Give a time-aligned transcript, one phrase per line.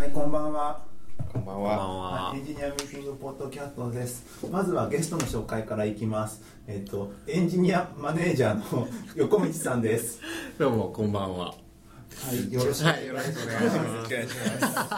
[0.00, 0.80] はい、こんばんは。
[1.30, 1.76] こんばんは。
[2.30, 4.48] はエンジニアミーティングポッドキャストです。
[4.50, 6.40] まずはゲストの紹介からいきます。
[6.66, 10.20] えっと、エンジニアマネージャーの 横道さんです。
[10.58, 11.54] どうもこんばんはは
[12.32, 13.10] い、よろしくお願いします。
[13.10, 14.34] よろしくお願いし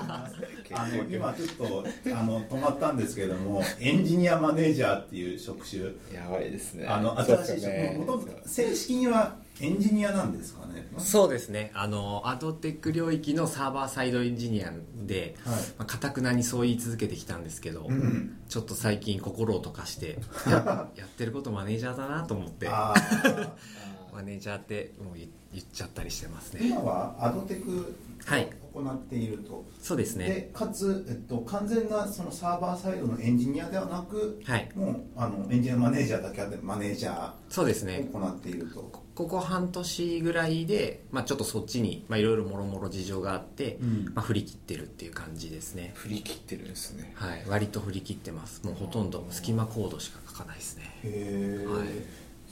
[0.07, 0.35] ます。
[0.73, 1.85] あの今ちょっと
[2.17, 5.83] あの止まったんですけども、エンジニアマネージャーっていう職種、
[6.15, 6.87] やばいですね。
[6.87, 10.89] あの新しい職ね種、もともと正式にはエンジニアなんですかね。
[10.99, 11.71] そうですね。
[11.75, 14.73] あのアドテック領域のサーバーサイドエンジニア
[15.07, 15.55] ではい。
[15.57, 22.69] まあかたくなにそう言い続けてきたんですけど、んちょっと最近心を溶かしてや やってることマネージャーだなと思って
[24.13, 26.61] マネージャーってもう言言っちゃったりしてますね。
[26.67, 28.49] 今はアドテクはい。
[28.73, 29.65] を行っていると。
[29.83, 30.27] そうですね。
[30.27, 34.71] でかつ、えっと、完全なそのサーバーサイドのエンジニアではなく、はい。
[34.75, 38.09] もうあのエンジニアマネージャーだけあってマネージャそうですね。
[38.11, 44.13] ーを行っていると、ここ半年ぐらいで、まあ、ちょっとそっちにまあいろいろもろもろ事情があって、うん。
[44.15, 45.93] まあ、振り切ってるっていう感じですね。
[45.95, 47.13] 振り切ってるんですね。
[47.17, 47.45] はい。
[47.47, 48.65] 割と振り切ってます。
[48.65, 50.85] もうほとんど隙間コードしか書かないですね。
[51.05, 51.89] へえ、はい。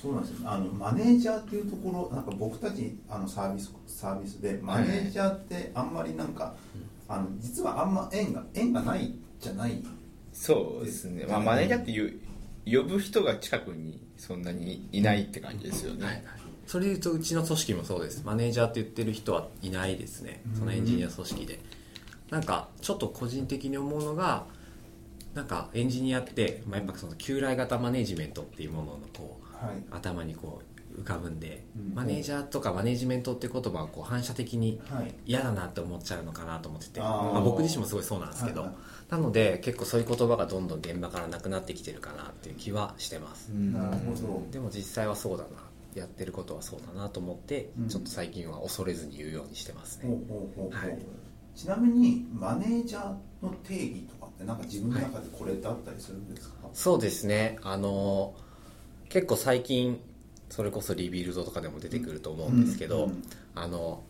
[0.01, 6.55] そうなんですねあのマネージャーっていうところなんか僕たちあのサービスサービスでマネージャーってあんまりなんか、
[7.07, 9.83] あの実はあんま縁が縁がないじゃない。
[10.33, 11.27] そうですね。
[11.29, 12.21] まあマネージャーっていう
[12.65, 16.05] 呼ぶ人が近くにそんなにいないって感じですよね。
[16.05, 16.40] はいはい
[16.71, 18.23] それで言うとうちの組織もそうです。
[18.25, 20.41] マネージャーって言ってる人はいないですね。
[20.57, 21.59] そのエンジニア組織で。
[22.31, 24.45] なんかちょっと個人的に思うのが
[25.35, 29.83] なんかエンジニアって、まあ、やっぱその旧来型マネジメントっていうもののこうはい。
[29.91, 30.63] 頭にこ
[30.97, 31.93] う浮かぶんで、うん。
[31.93, 35.13] マネージャーとかマネジメントって言葉はこう反射的にはい。
[35.27, 37.01] 嫌だなって思っちゃうのかなと思ってて。
[37.01, 37.33] あー。
[37.33, 38.71] まあ、僕自身もすごいそうなんですけど、はい。
[38.71, 38.75] は
[39.09, 43.73] なので結構そういう言葉がどんどん現場からなくなってきてるかなっていう気はしてます、うん。
[43.73, 44.47] なるほど。
[44.53, 47.89] でも実際はそうだなやってることはそうだなと思って、うん。
[47.89, 50.17] ちょっと最近は恐れずに言うようにしてますね。
[51.55, 53.05] ちなみにマネージャー
[53.43, 57.59] の定義とかってなんか自分の中でこれってあったりするんですか、そうですね。
[57.63, 58.35] あの
[59.09, 60.01] 結構最近
[60.49, 63.23] それこそリビルドとかでも出てくると思うんですけど、うんうん
[63.55, 64.03] あの、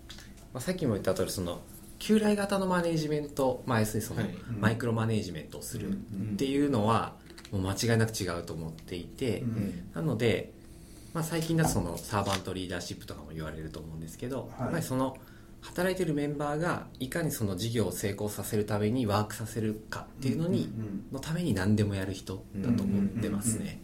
[0.53, 1.63] まあ、さっきも言った通りその
[1.99, 4.35] 旧来型のマネジメント、まあ、要するにその、はい。
[4.59, 7.15] マイクロマネジメントをするうんっていうのは
[7.53, 9.49] もう間違いなく違うと思っていて、うん。
[9.49, 9.91] うん。
[9.95, 10.53] なので、
[11.13, 14.61] まあ、最近だとそのサーバントリーダーシップとかも言われると思うんですけど、はい。
[14.63, 15.17] やっぱりその
[15.61, 23.81] 働いてるメンバーがいかにその事業を成功させるためにワークさせるかっていうのに、うんうんのために何でもやる人だと思ってますね、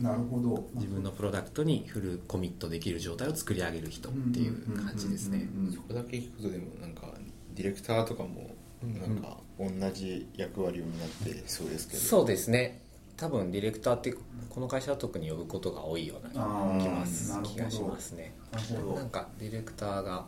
[0.00, 0.68] なるほど。
[0.74, 5.48] 自分のプロダクトにフルコミットできる状態を作り上げる人っていう感じですね。
[5.74, 7.12] そこだけ聞くとでもなんか
[7.54, 12.00] ディレクターとかもなんか同じ役割を担ってそうですけど。
[12.00, 12.80] そうですね
[13.20, 14.14] 多分ディレクターって
[14.48, 16.30] この会社は特に呼ぶことが多いような
[16.80, 18.32] 気ます気がしますね。
[18.50, 19.00] なるほど。
[19.00, 20.24] なんかディレクターが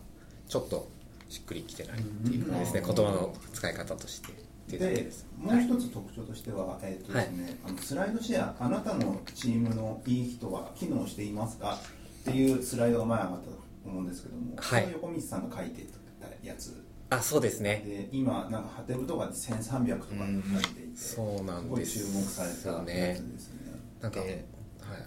[0.46, 0.90] ちょっと
[1.30, 2.94] しっくりきてないっていうかですねうん。
[2.94, 4.34] 言葉の使い方としてっ
[4.68, 11.78] ていうだけでもう一つ特徴としては、えーとですねあのスライドシェアあなたのチームのいい人は機能していますか
[12.20, 14.92] っていうスライドが前上がったと思うんですけども、はい。
[14.92, 15.82] 横道さんが書いて
[16.20, 16.84] たやつ
[17.16, 17.82] あそうですね。
[17.86, 21.98] で今なんかハテブとかで1300とか書いていて、そうなんです。
[21.98, 22.50] すごい注目され
[22.84, 23.58] たやつですね。
[24.00, 24.44] なんか、はいえ、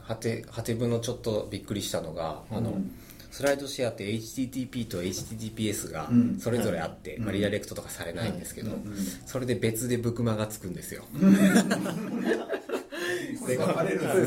[0.02, 2.92] ハテハテブのちょっとびっくりしたのが、あのうん
[3.36, 6.40] スライドシェアって HTTP と HTTPS がうん。
[6.40, 7.26] それぞれあって、うん。
[7.26, 8.78] まあ、リダイレクトとかされないんですけど、うん。
[8.78, 8.98] うん。
[9.26, 11.26] それで別でブクマがつくんですよ、です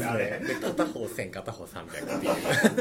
[0.00, 0.06] ね。
[0.06, 2.30] あれで片方1000片方300ってい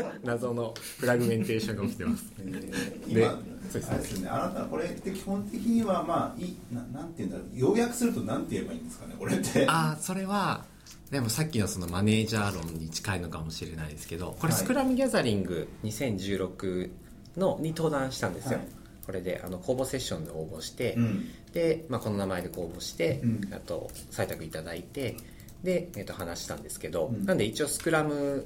[0.04, 2.26] う 謎のフラグメンテーションが起きてます。
[2.40, 4.30] えーで今そうですね。
[4.30, 7.48] あなたこれって基本的にはまあいななんていうんだろう。
[7.54, 9.66] 要約するとなんて言えばいいんですかねこれって。
[9.68, 10.66] ああそれは
[11.12, 14.62] でもさっきのそのマネージャー論に近いのかもしれないですけどこれはい。
[14.62, 16.90] スクラムギャザリング2016
[17.38, 18.68] のに登壇したんですよ、はい。
[19.06, 21.30] これであの公募セッションで応募して、うん。
[21.54, 23.54] で、まあ、この名前で公募して、うん。
[23.54, 25.16] あと採択いただいて
[25.64, 27.26] で、えっと話したんですけど、うん。
[27.26, 28.46] なんで一応スクラム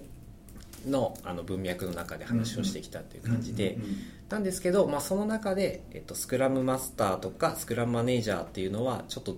[0.87, 3.77] のあの文脈の中で話をしてきたっていう感じで、
[4.31, 9.35] なんですけど、まあ、その中で、えっと、スクラムマスターとかスクラムマネージャーっていうのはちょっと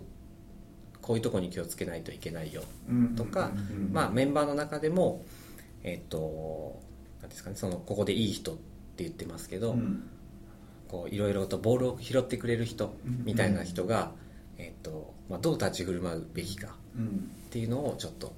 [1.02, 3.52] こういうところに気をつけないといけないようんとか、
[3.92, 5.24] まあ、メンバーの中でも、
[5.84, 6.80] えっと
[7.24, 10.10] なんですかね、そのここでいい人って言ってますけど、うん。
[10.90, 13.24] こういろいろとボールを拾ってくれる人うん。
[13.26, 14.12] みたいな人が、
[14.58, 17.32] えっとまあ、どう立ち振る舞うべきかうん。
[17.48, 18.34] っていうのをちょっと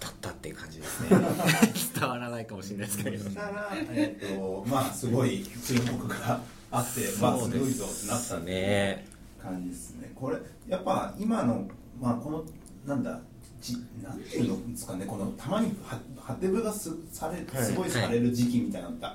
[0.00, 1.08] 語ったっていう感じですね。
[2.00, 3.24] 伝わらないかもしれないですけど。
[3.24, 6.40] そしたら、えっとまあすごい注目が
[6.70, 9.06] あってまあすごいぞってなったね
[9.40, 10.12] 感じですね。
[10.14, 11.68] これやっぱ今の
[12.00, 12.44] まあこの
[12.86, 13.20] なんだ
[13.60, 17.66] じなんていうのですかねこのたまにはハテブがすされはい。
[17.66, 19.12] すごいされる時期みたいなのっては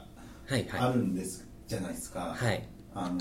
[0.50, 0.52] い。
[0.52, 0.66] はい。
[0.80, 3.18] あるんですじゃないですか、はいああの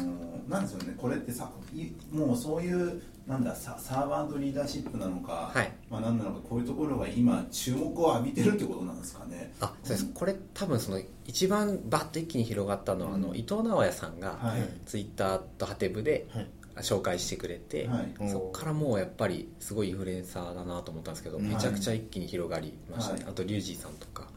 [0.48, 5.72] なんですよねこれってさいもうそういうなんだササーバントリーダーシップなのか、はい。
[5.90, 9.52] まあ何なのかこういうところが今注目を浴びてるってことなんですかね。
[9.60, 10.06] あそうです。
[10.14, 14.60] これ多分その一番バッと一気に広がったのは、あの伊藤直哉さんが、はい。
[14.86, 16.46] ツイッターとハテブではい。
[16.82, 18.30] 紹介してくれて、はい。
[18.30, 21.46] そこからもうやっぱりすごいインフルエンサーだなと思ったんですけど、はい。
[21.46, 23.32] めちゃくちゃ一気に広がりましたね、はい。
[23.32, 24.28] あとリュウジーさんとか、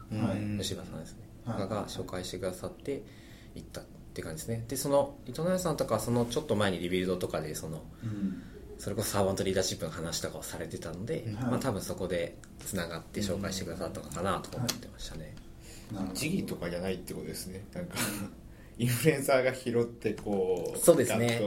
[0.58, 1.62] 吉田さんですね、はい。
[1.62, 3.02] とかが紹介してくださって
[3.54, 4.64] 行ったって感じですね。
[4.68, 8.42] でその伊藤直哉さんとかはそのちょっと前にリビルドとかでそのうん。
[8.80, 11.50] それこそサーバントリーダーシップの話とかをされてたので、はい。
[11.50, 15.34] まあ、多分そこでつながって紹介してくださったのかなと思ってましたね、
[15.92, 16.18] なるほど。
[16.18, 17.62] 時期とかじゃないってことですね。
[17.74, 17.96] なんか
[18.78, 21.42] インフルエンサーが拾ってこうそうですね。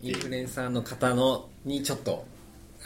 [0.00, 2.24] インフルエンサーの方のにちょっと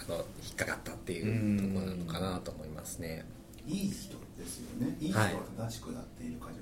[0.08, 3.24] あの引っかかったっていうところなのかなと思いますね。
[3.64, 4.96] いい人ですよね。
[5.00, 6.54] いい人は正しくなっているか状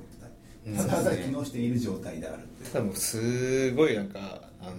[0.64, 0.88] 態、うん。
[0.88, 4.72] ただ機能している状態であるって多分すごいなんかあの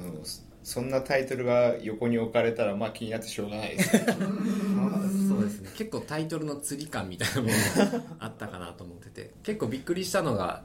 [0.64, 3.94] そんなタイトルが横に置かれたらまあ気になってしょうがないです。
[3.98, 4.06] ね
[5.30, 5.70] そうですね。
[5.76, 7.54] 結構タイトルの釣り感みたいなもの
[8.00, 9.32] があったかなと思ってて。
[9.44, 10.64] 結構びっくりしたのが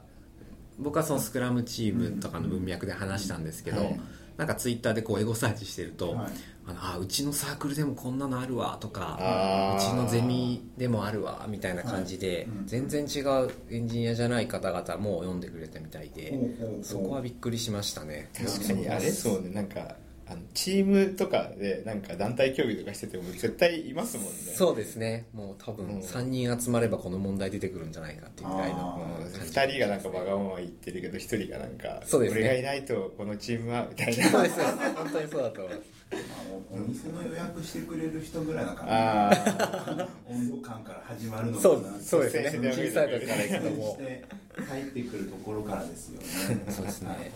[0.77, 3.99] 僕はそのスクラムチームとかの文脈で話したんですけど、はい。
[4.37, 6.31] なんかツイッターでこうエゴサーチしてると、はい
[6.69, 16.37] あのあうちのサークルでもこんなのあるわとかうちのゼミでもあるわみたいな感じで、全然違うエンジニアじゃない方々も読んでくれたみたいで、
[16.83, 18.29] そこはびっくりしましたね。
[18.37, 18.87] 確かに。
[18.87, 19.11] あれ？
[19.11, 19.49] そうね。
[19.49, 19.95] なんか
[20.27, 24.31] あのチームとかでなんか団体競技とかしてても絶対いますもんね。
[24.55, 25.25] そうですね。
[25.33, 25.99] もう多分うん。
[26.01, 32.41] 3人集まればこの問題出てくるんじゃないかっていうぐらいのうん2人がなんかわがまま言ってるけど1人がなんかそうですね。
[32.41, 34.29] 俺がいないとこのチームはみたいな。
[34.29, 35.87] そうです本当にそうだと思います。
[35.89, 42.69] まあおお店の予約してくれる人ぐらいな感じあ温度感から始まるのかそうなそうですね。
[42.71, 44.25] 小さい時から行くともして
[44.67, 46.65] 入ってくるところからですよね。
[46.69, 47.09] そうですね。
[47.09, 47.31] はい。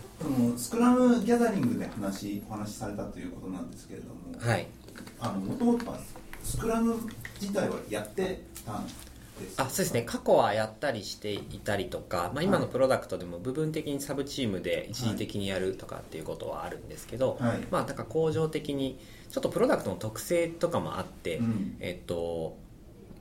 [0.58, 4.66] スクラムギャザリングで話お話しされたということなんですけれどもうはい。
[5.20, 5.98] あのもともとは
[6.42, 6.96] スクラム
[7.40, 9.03] 自体はやってたんです
[9.56, 10.02] あそうですね。
[10.02, 17.58] 過去はやったりしていたりとか、まあ、今のプロダクトでも部分的にサブチームで一時的にやるとかっていうことはあるんですけど、はい。
[17.70, 18.98] まあなんか恒常的に
[19.30, 21.76] ちょっとプロダクトの特性とかもあって、うん。
[21.80, 22.56] えっと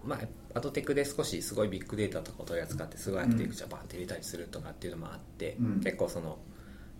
[0.06, 0.20] まあ
[0.56, 5.82] アドテクで少しすごいビッグデータとかを取り扱ってすごいアクティブじゃバンって入れたりするとかっていうのもあって、うん。
[5.82, 6.38] 結構その、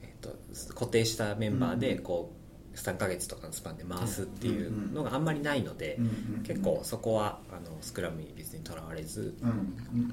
[0.02, 0.36] えっと
[0.74, 2.43] 固定したメンバーでこう
[2.76, 6.00] 3ヶ月とかのスパンで回すっていうのがあんまりないので、
[6.44, 9.36] 結構そこはあのスクラムに別にとらわれず、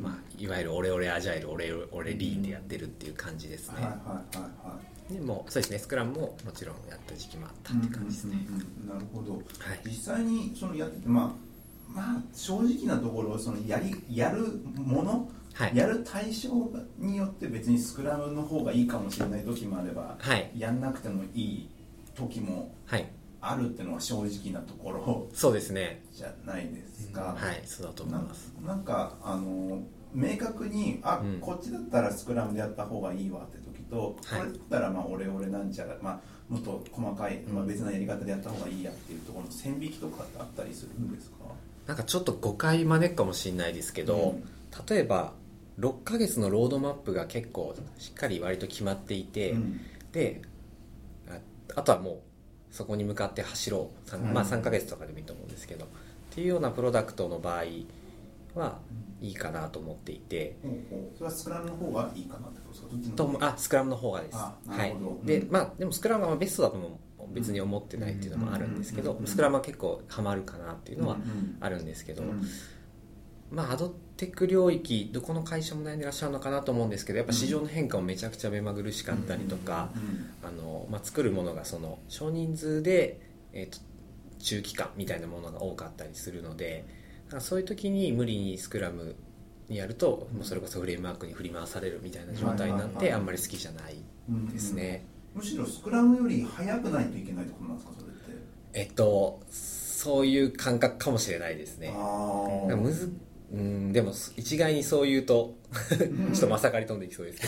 [0.00, 4.78] まあ、いわゆるオレオレアジャイルオレオレリーンでやってるっていう感じですね、はいはいはいは
[5.10, 5.14] い。
[5.14, 8.46] でもそうですねスクラムももちろんやった時期もあったって感じですね、
[8.86, 9.34] なるほど。
[9.34, 9.42] はい。
[9.84, 15.76] 実際にそのやっててまあまあ正直なところそのやりやるもの、はい。
[15.76, 16.50] やる対象
[16.98, 20.50] によって別にスクラムの方がいいかもしれない時もあれば、はい。
[20.56, 21.68] やんなくてもいい
[22.14, 23.06] 時もはい。
[23.42, 26.02] あるっていうのは正直なところそうですね。
[26.12, 28.52] じゃないですか、はいそうだと思います。
[28.62, 31.40] ななんかあの明確にあ、うん。
[31.40, 34.40] こっちだったらスクラムでやった方がいいわって時と、はい。
[34.40, 36.20] これだったらまあ俺俺なんちゃら、まあ、
[36.52, 41.36] もっと細かい、まあ、別なやり方でやった方がいいやっていうところの線引きとかってあったりするんですか、
[41.86, 44.44] なんかちょっと誤解招くかもしれないですけど、うん。
[44.86, 45.32] 例えば
[45.78, 49.80] 6ヶ月のロードマップが結構しっかり割と決まっていて、うん。
[50.12, 50.42] で
[51.76, 52.18] ああとはもう
[52.70, 54.32] そこに向かって走ろう、さんはい。
[54.32, 55.84] まあ、3ヶ月とかでもいいと思うんですけど。
[55.84, 55.88] っ
[56.32, 57.64] ていうようなプロダクトの場合
[58.54, 58.78] は
[59.20, 63.16] いいかなと思っていて、ほうほうそれはスクラムの方がいいかなってことですか？
[63.16, 64.36] とあスクラムの方がです。
[64.36, 64.54] は
[64.86, 64.94] い。
[65.24, 65.50] でうん。
[65.50, 67.00] まあでもスクラムがベストだとも
[67.32, 69.26] 別に思ってないっていうのもあるんですけどうん。
[69.26, 71.16] スクラムは結構ハマるかなっていうのは
[71.58, 72.44] あるんですけど、うん。
[73.50, 79.88] まあアドテック領域どこの会社も悩んでらっしゃるのかなと思うんですけどやっぱ市場の変化もめちゃくちゃ目まぐるしかったりとか、
[80.42, 83.18] あのまあ、作るものがその少人数で、
[83.54, 83.78] えーと
[84.42, 86.86] 中期間みたいなものが多かったりするので
[87.40, 89.14] そういう時に無理にスクラム
[89.68, 93.96] にやるともうそれこそフレームワークに振り回されるみたいな状態になってあんまり好きじゃない
[94.30, 98.20] うんですね、むしろスクラムより速くないといけないってことなんですかそれって？
[98.72, 101.92] えっとそういう感覚かもしれないですね。
[101.94, 103.12] あなんかむず
[103.52, 105.54] うんでも一概にそう言うと
[105.90, 107.46] ちょっとまさかり飛んでいきそうですけ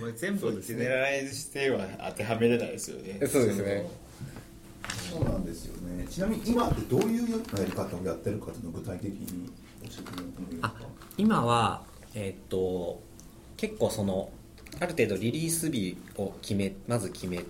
[0.00, 3.18] もう全部ジェネラライズしては当てはめれないですよね。
[3.18, 3.86] どそうですね。
[5.10, 6.06] そうなんですよね。
[6.08, 9.50] ちなみに今ってどういうやり方をやってるかっていうのを具体的に
[9.82, 10.74] 教えてもらってもいいですか？
[10.78, 11.82] あ今は
[12.14, 13.00] えっと
[13.56, 14.28] 結構その
[14.78, 17.44] ある程度リリース日を決めまず決める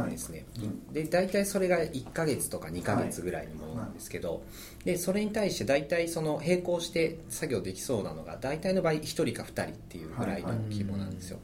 [0.00, 0.66] んですね、はい。
[0.66, 0.92] うん。
[0.92, 4.42] で大体それが1ヶ月とか2ヶ月ぐらいのものなんですけど、
[4.84, 11.38] でそれに対して大体その並行して作業できそうなのが大体の場合1人か2人っていうぐらいの規模なんですよ、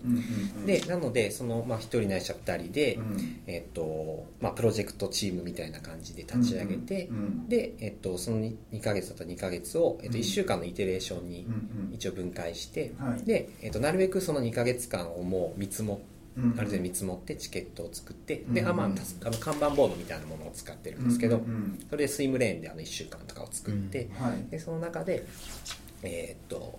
[0.66, 3.40] でなのでその、まあ、1人ないしは2人で、うん。
[3.46, 10.24] えっとまあ、プロジェクトチームみたいな感じで立ち上げて、うんうんで、えっと、その 2, 2ヶ月だったら2ヶ月を、えっと、うん。
[10.24, 11.46] 1週間のイテレーションに
[11.92, 13.24] 一応分解して、はい。
[13.24, 18.54] で、えっと、なるべくその2ヶ月間をもう見積もうんある程度見積もってチケットを作って、うん。
[18.54, 21.86] であ、まあ、たすあの看板ボードみたいなものを使ってるんですけど、うんうん。
[21.88, 24.14] それでスイムレーンであの1週間とかを作って、うん。
[24.14, 24.50] はい。
[24.50, 25.24] でその中で、
[26.02, 26.78] えーっと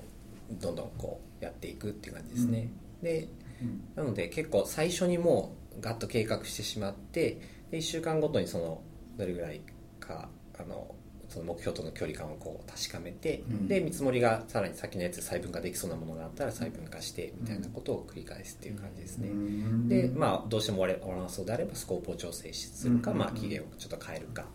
[0.51, 2.69] どんどんこうやっていくっていう感じですね、
[3.01, 3.27] で
[3.61, 3.83] うん。
[3.95, 7.39] なので結構最初にもうガッと計画してしまって
[7.71, 8.81] で1週間ごとにその
[9.17, 9.61] どれぐらい
[9.99, 10.94] かあの
[11.35, 13.67] その目標との距離感をこう確かめて、うん。
[13.67, 19.89] で見積もりがさらに先のやつで細分化できそうなものがあったら細分化してみたいなことを繰り返すっていう感じですね、うん。
[19.89, 23.17] でまあどうしても終わらなそうであればスコープを調整するか、うん。
[23.17, 24.45] まあ、期限をちょっと変えるかっ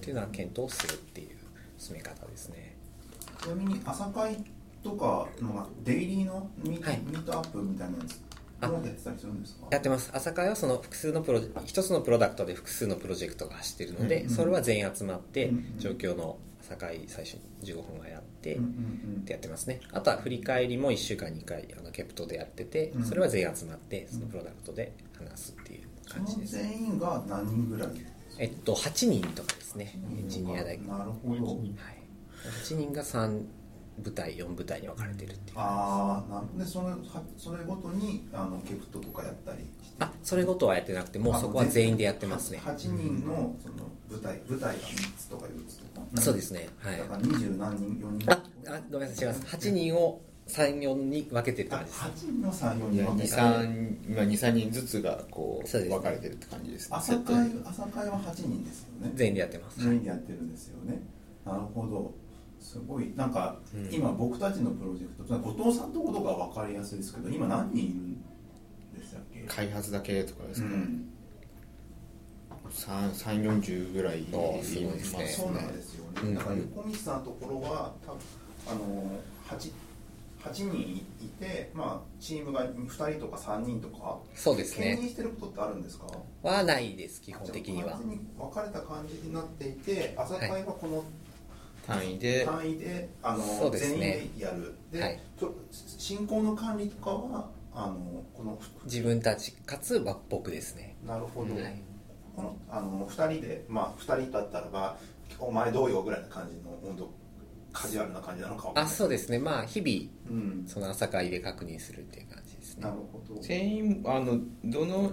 [0.00, 1.28] ていうのは検討するっていう
[1.78, 2.76] 進め方ですね。
[3.40, 4.36] ちなみに朝会
[4.82, 7.00] とかのデイリーのミ,、はい。
[7.06, 8.20] ミートアップみたいなやつ
[8.72, 9.66] やってたりするんですか？
[9.70, 10.10] やってます。
[10.12, 19.80] 朝会はその複数のプロ一つのプロダクトで複数のプロジェクトが走ってるので、うんそれは全員集まってうんうん状況の朝会最初に15分はやって、うんうんってやってますね。
[19.92, 23.04] あとは振り返りも1週間に1回あのケプトでやっててうん。
[23.04, 27.88] それは全員集まってそのプロダクトで話すっていう感じです、全員が何人ぐらい
[28.38, 29.92] えっと8人とかですね。
[30.18, 30.86] エンジニア大学。
[30.86, 31.46] なるほど。
[31.46, 31.76] はい、
[32.64, 33.42] 8人が3
[33.98, 35.58] 部隊4部隊に分かれてるっていう。
[35.58, 36.96] ああなるほどでそのは
[37.36, 39.58] それごとにあのケプトとかやったり
[39.98, 42.60] あそれごとはやってなくてもうそこは全員でやってますね。
[42.64, 46.20] 8人のその部隊部隊が3つとか4つとか。
[46.20, 46.68] そうですね。
[46.78, 46.98] はい。
[46.98, 48.32] だから二十何人4人。
[48.32, 49.56] ああごめんなさい違います。
[49.56, 53.36] 8人を34に分けてるってあ感じです8人の3、4人分けた
[54.20, 56.96] 23人ずつがこう分かれてるって感じですね。
[56.98, 59.12] 朝会朝会は8人ですよね。
[59.14, 61.02] 全員でやってます、全員でやってるんですよね。
[61.46, 62.12] なるほど
[62.64, 63.92] すごいなんか、うん。
[63.92, 68.14] 今僕たちのプロジェクト後藤さんとことかは分かりやすいですけど今何人いるん
[68.98, 69.40] でしたっけ？
[69.46, 71.08] 開発だけとかですか、うん。
[72.70, 75.28] 3 4 0ぐらいいですね。
[75.28, 76.34] そうなんですよね、うん。
[76.34, 78.20] だから横道さんのところは多分
[78.66, 79.72] あの 8,
[80.40, 84.96] 8人いて、まあ、チームが2人とか3人とかそうですね。
[84.96, 86.06] 兼任してることってあるんですか？
[86.42, 87.90] はないです基本的には。
[87.92, 91.04] 完全に分かれた感じになっていて朝会はこの
[91.86, 94.74] 単位で単位であのそうです全員ねでやる。
[94.90, 95.20] で、はい。
[95.38, 100.96] と進行の管理とかはあのこの自分たちかつは僕ですね。
[101.06, 101.80] なるほど、はい。
[102.34, 104.96] このあの2人でまあ2人だったらば
[105.38, 107.10] お前どうよぐらいな感じの温度
[107.72, 109.38] カジュアルな感じなのかあそうですね。
[109.38, 110.64] まあ日々うん。
[110.66, 112.84] その朝会で確認するっていう感じですね。
[112.84, 113.40] なるほど。
[113.40, 115.12] 全員あのどの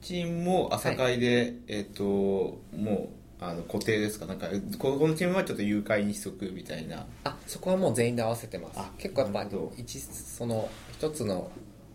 [0.00, 4.26] チームも朝会で、えっ、ともうあの固定ですか？
[4.26, 7.06] なんかここのチームはちょっと誘拐にしとくみたいな。
[7.24, 8.78] あそこはもう全員で合わせてます。
[8.78, 11.50] あ結構やっぱ一その一つの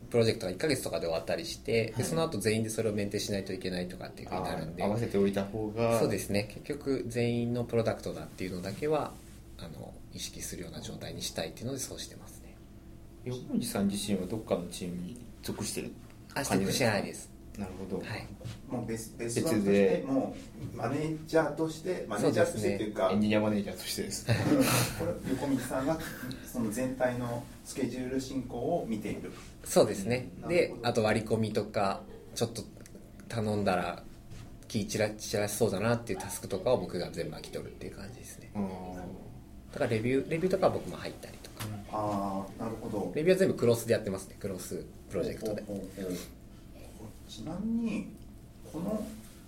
[0.10, 1.94] プロジェクトが1ヶ月とかで終わったりして、はい。
[1.98, 4.84] でその後全員でそれをメンテしないといけないとかっていうふうになるんで。
[4.84, 6.00] 合わせておいた方が。
[6.00, 6.50] そうですね。
[6.54, 9.14] 結局全員のプロダクトだっていうのだけは
[9.58, 12.56] あの意識するような状態にしたいっていうのでそうしてますね。
[13.26, 15.92] 横道さん自身はどっかのチームに属してる
[16.34, 18.28] あ属してないですなるほど、はい。
[18.70, 20.36] もう別別別番としてでも
[20.74, 23.10] うマネージャーとしてマネージャーとしてっていうか。
[23.12, 24.36] エンジニアマネージャーとしてですね。
[25.00, 25.98] これ横道さんが
[26.52, 29.32] その全体のスケジュール進行を見ている。
[29.64, 30.30] そうですね。
[30.48, 32.02] であと割り込みとか
[32.36, 32.64] ちょっと
[33.30, 34.04] 頼んだら
[34.68, 38.52] 気散ら散らしそうだなっていうタスクとかを僕が全部巻き取るっていう感じですね。
[39.72, 41.66] だからレビューレビューとかは僕も入ったりとか。
[41.92, 43.12] ああなるほど。
[43.16, 44.36] レビューは全部クロスでやってますね。
[44.40, 45.64] クロスプロジェクトで
[47.28, 48.08] ちなみに
[48.72, 49.06] この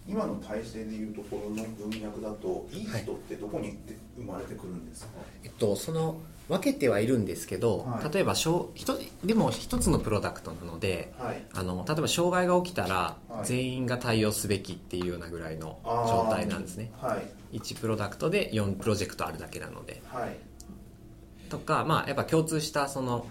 [0.08, 3.78] 今の体制でいうところの文脈だといい人ってどこに
[4.16, 5.10] 生まれてくるんですか、
[5.44, 6.18] えっとその
[6.48, 8.14] 分けてはいるんですけど、はい。
[8.14, 11.44] 例えばしょうひとでも一つのプロダクトなのではい。
[11.54, 13.46] あの例えば障害が起きたらはい。
[13.46, 16.90] 全員が対応すべきっていうようなぐらいの状態なんですね。
[17.02, 17.18] は
[17.52, 17.58] い。
[17.58, 20.02] 1プロダクトで4プロジェクトあるだけなので。
[20.08, 20.38] はい。
[21.50, 23.28] とかまあやっぱ共通したその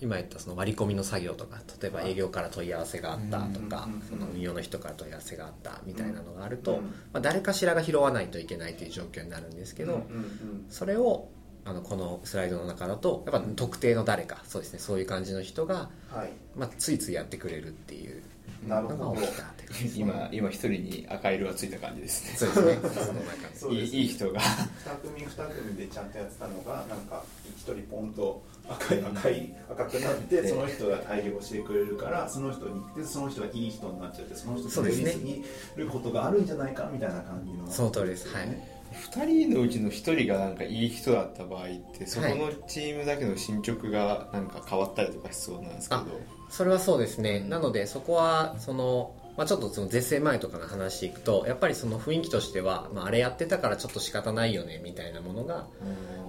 [0.00, 2.12] 今言ったその割り込みの作業とか例えばはい。
[2.12, 11.28] 営業から問い合わせがあったとかその運用の人から問い合わせがあったみたいなのがあると、うんまあ、誰かしらが拾わないといけないという状況になるんですけど、うんうんそれを
[11.64, 16.30] あのこのスライドの中だとやっぱ特定の誰かそうですねそういう感じの人が、はい。
[16.56, 18.22] まあ、ついついやってくれるっていう
[18.66, 19.04] なるほど。
[19.04, 22.50] のが起きたっていう感じです今今一人に赤色がついた感じですね。
[22.52, 23.20] そうですね。
[23.54, 24.40] そうですいいいい人が。
[24.40, 27.22] 2組2組でちゃんとやってたのがなんか
[27.58, 35.44] 1人ポンと赤い赤い赤くなってその人が対応してくれるからその人に行ってその人がいい人になっちゃってその人とやりすぎ
[35.76, 37.70] ることがあるんじゃないかみたいな感じの。
[37.70, 38.28] その通りです。
[38.28, 38.78] はい。
[38.92, 46.00] 2人のうちの1人がなんかいい人だった場合ってそこのチームだけの進捗がなんか変わったりとかしそうなんですけど。
[46.00, 46.06] あ
[46.50, 47.40] それはそうですね。
[47.40, 55.68] なのでそこはその、まあ、ちょっとその絶世前とかの話でいくとやっぱりその雰囲気としては、まあ、あれやってたからちょっと仕方ないよねみたいなものが、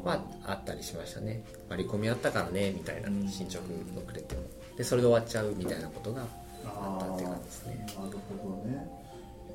[0.05, 1.43] まあ、あったりしましたね。
[1.69, 3.61] 割り込みあったからねみたいな進捗
[3.97, 4.41] 遅れても。
[4.77, 6.21] でそれで終わっちゃうみたいなことが
[6.63, 7.85] あったっていう感じですね。
[7.97, 8.87] なるほどね。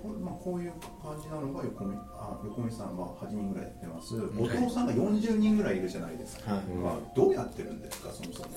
[0.03, 4.17] これまあこういう感じなのが横見あ横見さんは8人ぐらいやってます。
[4.17, 6.63] 後藤さんが40人ぐらいいるじゃないですか、はい。
[6.75, 8.49] まあ、どうやってるんですかそもそも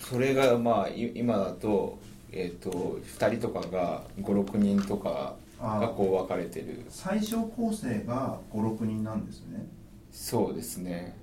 [0.00, 1.98] それがまあい今だと,、
[2.32, 6.84] えー、と2人とかが56人とかがこう分かれてる。
[6.88, 9.66] 最小構成が56人なんですね。
[10.12, 11.16] そうですね。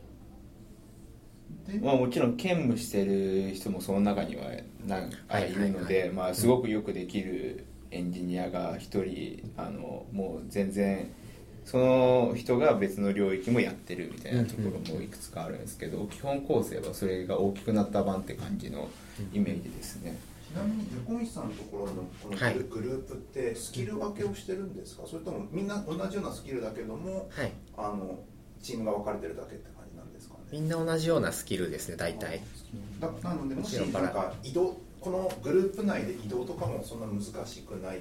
[1.67, 4.43] で、まあ、もちろん兼務してる人もその中には
[4.85, 11.11] 何かいるので、はいまあ、すごくよくできるエンジニアが1人あのもう全然
[11.63, 18.87] その人が別の領域もやってるみたいなところもいくつかあるんですけど、基本構成はそれが大きくなった版って感じの
[19.33, 22.53] イメージですね、ちなみに横道さんのところのこのグル,、はい。
[22.55, 25.03] グループってスキル分けをしてるんですか？
[25.05, 27.51] それともみんな同じようなスキルだけどもはい。
[27.77, 28.19] あの
[28.61, 30.39] チームが分かれてるだけって感じなんですかね？
[30.51, 32.41] みんな同じようなスキルですね大体。
[32.99, 37.99] だなのでもしなんか移動このグループ内で移動とかもそんな難しくない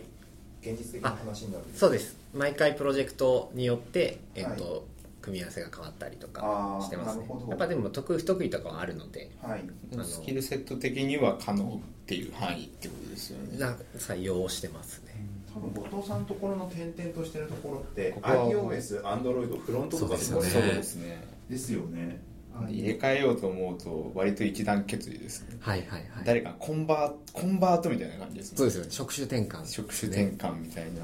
[0.63, 2.17] 現実的な話になるんですそうです。
[2.33, 4.81] 毎回プロジェクトによって、えっとはい
[5.25, 7.27] 組み合わせが変わったりとあかーしてますね。
[7.49, 9.31] やっぱでも得意不得意とかはあるので。
[9.41, 9.65] はい。
[9.95, 10.05] あの。
[10.05, 13.59] スキルセット的には可能っていう範囲ってことですよね。
[13.59, 15.15] な採用してますね。
[15.55, 20.69] 多分後藤さんのところの転々としてるところってここは iOS、Android、フロントとかそうですよね。
[20.69, 21.25] そうですね。
[21.49, 22.21] ですよね。
[22.69, 25.57] 入れ替えようと思うと割と一段決意ですね。
[25.61, 26.25] はいはいはい。
[26.25, 28.59] 誰かコンバーコンバートみたいな感じですね。
[28.59, 28.91] そうですよね。
[28.91, 29.67] 職種転換。
[29.67, 31.01] 職種転換みたいな、デ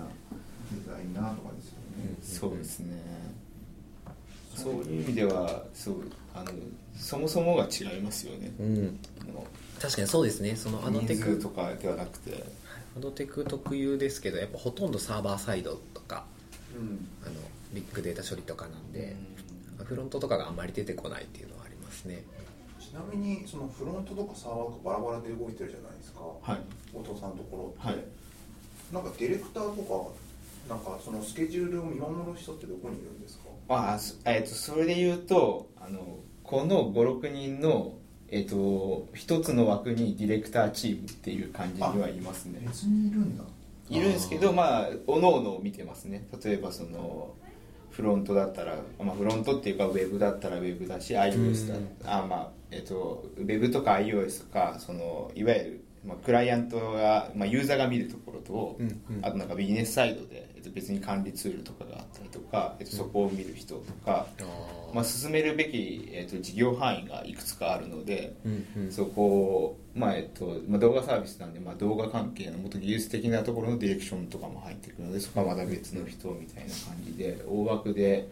[0.86, 2.96] ザイナーとかですよね、そうですね。
[4.54, 5.02] そういう。
[5.04, 5.94] 意味ではそう
[6.34, 6.52] あの
[6.94, 8.52] そもそもが違いますよね。
[8.60, 9.00] うん
[9.80, 10.56] 確かにそうですね。
[10.56, 12.44] そのアドテ人ク数とかではなくて。
[12.96, 16.24] アドテク特有ですけどやっぱほとんどサーバーサイドとか
[16.76, 17.06] うん。
[17.24, 17.34] あの
[17.72, 19.14] ビッグデータ処理とかなんで、
[19.84, 22.24] フロントとかがあんまり出てこないっていうのはありますね。
[22.80, 26.20] ちなみにそのフロントとかサーバーがバラバラで動いてるじゃないですか。
[26.20, 26.60] はい。
[26.92, 28.04] 後藤さんのところって、はい。
[28.92, 33.44] なんかディレクターとかなんかそのスケジュールを見守る人ってどこにいるんですか？
[33.68, 37.94] まあそえっとそれで言うとあのこの56人の
[38.30, 42.60] えっと一つの枠にディレクターチームっていう感じにはいますね。
[42.62, 43.44] 別にいるんだ。
[43.88, 46.26] いるんですけどまあおのおの見てますね。
[46.44, 47.34] 例えばその
[47.90, 58.86] フロントだったら、まあ、フロントっていうかウェブだったらウェブだし iOS だあまあえっとウェブとか iOS とかそのいわゆる、まあ、クライアントが、まあ、ユーザーが見るところと、うん
[59.16, 59.24] うん。
[59.24, 64.26] あとなんかビジネスサイドで、えっと、別に管理ツールとかがあったりとか、えっと、そこを見る人とか、
[64.94, 68.92] まあ、進めるべき、えっと、事業範囲がいくつかあるので、うんうん。
[68.92, 78.28] そこを、まあえっとまあ、動画サービスなんで、まあ、動画関係のもっと技術的なところのディレクションとかも入ってくるのでそこはまた別の人みたいな感じで大枠で、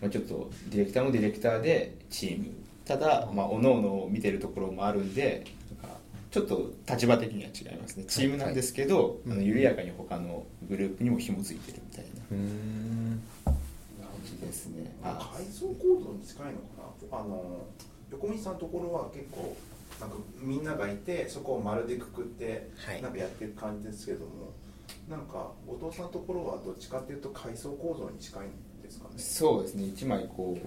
[0.00, 2.46] まあ、ちょっとディレクターもディレクターでチーム。
[2.84, 5.44] ただ、まあ、各々見てるところもあるんで
[6.30, 8.04] ちょっと立場的には違いますね。
[8.04, 13.54] チームなんですけど、あの緩やかに他のグループにも紐づいてるみたいな
[14.00, 14.94] 感じですね。
[15.02, 17.18] あ階層構造に近いのかな。
[17.18, 17.66] あの
[18.12, 19.56] 横道さんのところは結構
[20.00, 23.02] なんかみんながいてそこを丸でくくってはい。
[23.02, 24.52] なんかやってる感じですけども、
[25.08, 29.14] なんか後藤さんのところはどっちかっていうと階層構造に近いんですかね。
[29.16, 29.82] そうですね。
[29.84, 30.58] 1枚こう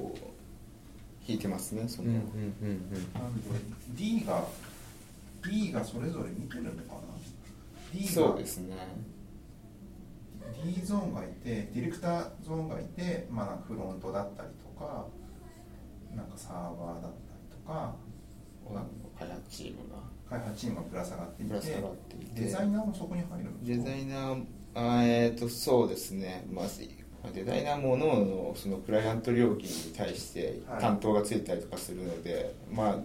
[1.26, 3.14] 引いてますねその、うんうんうん。
[3.14, 3.50] なんで
[3.92, 4.46] D が
[5.50, 7.02] D がそれぞれ見てるのかな
[7.94, 8.76] ？D がそうですね。
[10.64, 15.06] D ゾーンがいてディレクターゾーンがいて、まあ、フロントだったりとか
[16.16, 17.12] なんかサーバーだったり
[17.52, 17.96] とか
[19.20, 19.98] 開発チームが。
[20.30, 22.42] 開発チームがぶら下がっていぶら下てがっていて。
[22.44, 23.90] デザイナーもそこに入るんでデすか？
[23.92, 26.66] ザイナーあーえっ、とそうですね、まあ、
[27.34, 32.96] デザイナーも各々そのクライアント料金に対してはい担当がついたりとかするので、まあ、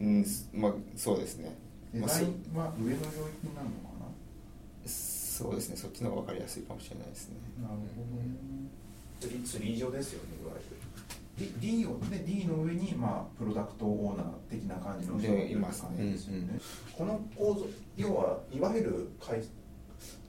[0.00, 0.24] うん
[0.54, 1.54] まあそうですね、
[1.92, 3.92] デザインは上の領域になるのか
[4.86, 7.36] そうですねそっちの方が分かりやすいかもしれないですね。
[7.60, 8.36] ななるほどね。
[9.20, 10.52] 釣り釣り場ですよねいわ
[11.38, 11.52] ゆる。
[11.60, 15.88] D, D をで D の上にまあプロダクトオーナー的な感じの人がでいますね。
[15.96, 16.38] 感じですよね。
[16.40, 16.60] うんうん。
[16.92, 19.42] この構造要はいわゆる階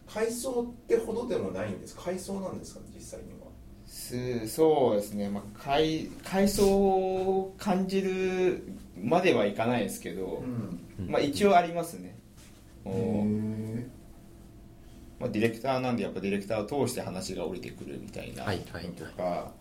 [0.08, 2.82] 階層ってほどでもないんです階層なんですか？
[2.96, 3.48] 実際には。
[3.86, 8.64] すそうですね、まあ、階階層を感じる
[9.00, 12.16] まではいかないですけど、うんまあ、一応ありますね、
[15.20, 18.52] まあ、ディレクターなんでやっぱディレクターを通して話が降りてくるみたいなと
[19.18, 19.52] か、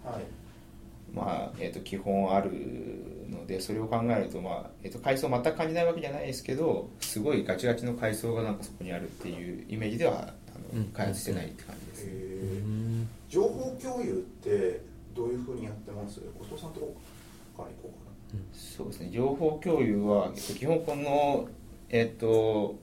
[1.14, 2.50] まあえー、と基本ある
[3.30, 10.26] のでそれを考えると、まあえー、と階層全く感じないわけじゃないですけどすごいガチガチの階層がなんかそこにあるっていうイメージではあ
[10.74, 10.84] のうん。
[10.86, 12.08] 開発してないって感じです、
[13.28, 14.80] 情報共有って
[15.14, 16.20] どういうふうにやってます？
[16.38, 16.94] 後藤さんとこ
[17.56, 18.11] から行こうか
[18.52, 19.10] そうですね。
[19.10, 21.48] 情報共有は、えっと、基本この、
[21.88, 22.76] えっと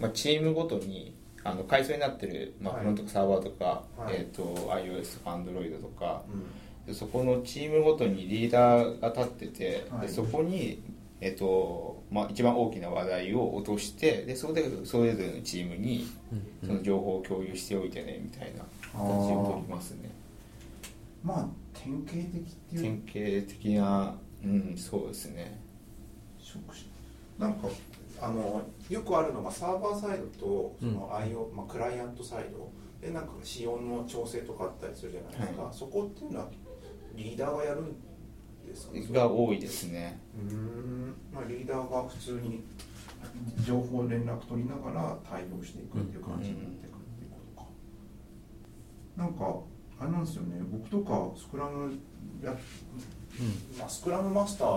[0.00, 2.82] まあ、チームごとにあの階層になってる、まあ、はい。
[2.82, 4.16] フロントとかサーバーとか、はい。
[4.16, 6.22] えっと iOS とか Android とか
[6.92, 10.06] そこのチームごとにリーダーが立ってて、はい。
[10.06, 10.82] でそこに、
[11.20, 16.06] えっとまあ、一番大きな話題を落としてでそこでそれぞれのチームに
[16.62, 16.68] うん。
[16.68, 19.00] その情報を共有しておいてねみたいな形
[19.32, 20.10] を取りますね。
[21.22, 22.82] まあ典型的っていう。
[22.82, 25.60] 典型的なうんそうですね。
[27.38, 27.68] なんか
[28.20, 32.70] あのよくあるのがサーバーサイドとその IO、まあ、クライアントサイド。
[33.00, 36.48] でなんか仕様の調整とかあったりするじゃないですか、はそこっていうのは
[37.14, 37.92] リーダーがやるん
[38.66, 38.94] ですか？
[38.94, 40.18] ねが多いですね。
[40.34, 41.14] うーん。
[41.34, 42.64] まあリーダーが普通に
[43.66, 47.68] 情報連絡取りながら対応していくっていう感じになってくるっていうことか、
[49.18, 49.60] なんか
[50.00, 50.62] あれなんですよね。
[50.72, 51.92] 僕とかスクラム
[52.42, 52.56] や、
[53.78, 54.68] まあ、スクラムマスター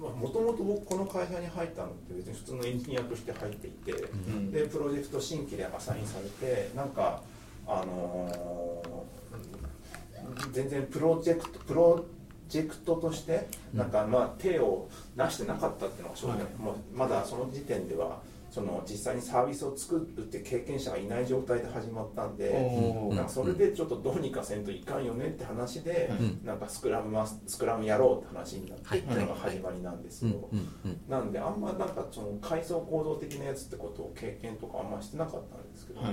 [0.00, 4.50] もともと僕この会社に入ったのって別に普通のエンジニアとして入っていて、うん。
[4.50, 7.22] でプロジェクト新規でアサインされてなんか
[7.66, 9.10] あのー
[10.52, 12.04] 全然プロジェクトプロ
[12.48, 16.46] ジェクトとしてなんかまあ手を出してなかったっていうのが正直、はい。
[16.58, 22.50] もうまだその時点ではその実際にサービスを作るって経験者がいない状態で始まったんで。
[23.10, 26.40] なんかそれでちょっとどうにかせんといかんよねって話で、うん。
[26.44, 36.08] なんかスクラムマススクラムやろうって話になってはいっていうのが始まりなんですよ、うんうんなんであんまなんかその階層構造的なやつってことを経験とかあんましてなかったんですけども、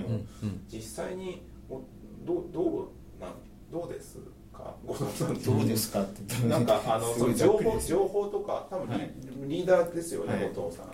[0.68, 1.82] 実際にお
[2.26, 3.32] どうどうなん
[3.72, 4.18] どうです
[4.54, 4.76] か？
[4.86, 9.14] 後藤さんどうですかってなんかあのその情報情報とか多分リ,、はい。
[9.48, 10.50] リーダーですよね、はい。
[10.54, 10.92] 後藤さん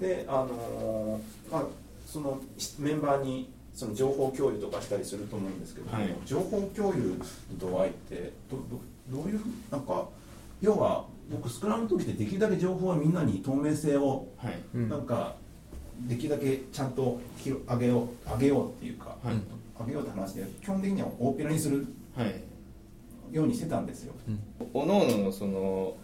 [0.00, 1.64] であのーまあ
[2.06, 2.40] その
[2.78, 6.14] メンバーにその情報共有とかしたりすると思うんですけども、はい。
[6.24, 8.56] 情報共有の度合いってど
[9.10, 10.08] どどういうふうなんか
[10.62, 14.58] 要は僕スクラムの時ってできるだけ情報はみんなに透明性をはい。
[14.74, 14.88] うん。
[14.88, 15.34] なんか
[16.08, 19.34] できるだけちゃんと広上げよう上げようっていうか、はい。
[19.80, 22.40] 上げようって話で基本的には大っぴらにするはい。
[23.32, 24.14] ようにしてたんですよ。
[24.72, 25.96] おのおののその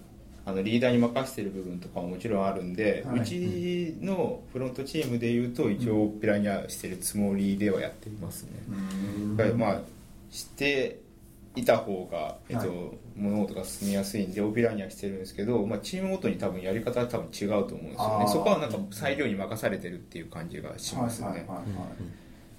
[0.45, 3.21] あのリーダーに任せてる部分とかももちろんあるんで、はい。
[3.21, 8.51] うちのフロントチームでいうと一応ペラにはしてるつもりではやっていますね、
[9.37, 9.81] だからまあ
[10.31, 11.01] して
[11.55, 12.79] いた方が、えっとはい。
[13.15, 18.27] 物事が進みやすいんでオペラにはしてるんですけど、まあ、チームごとに多分やり方は多分違うと思うんですよね。
[18.29, 21.47] そこはなんか裁量に任されてるっていう感じがしますね、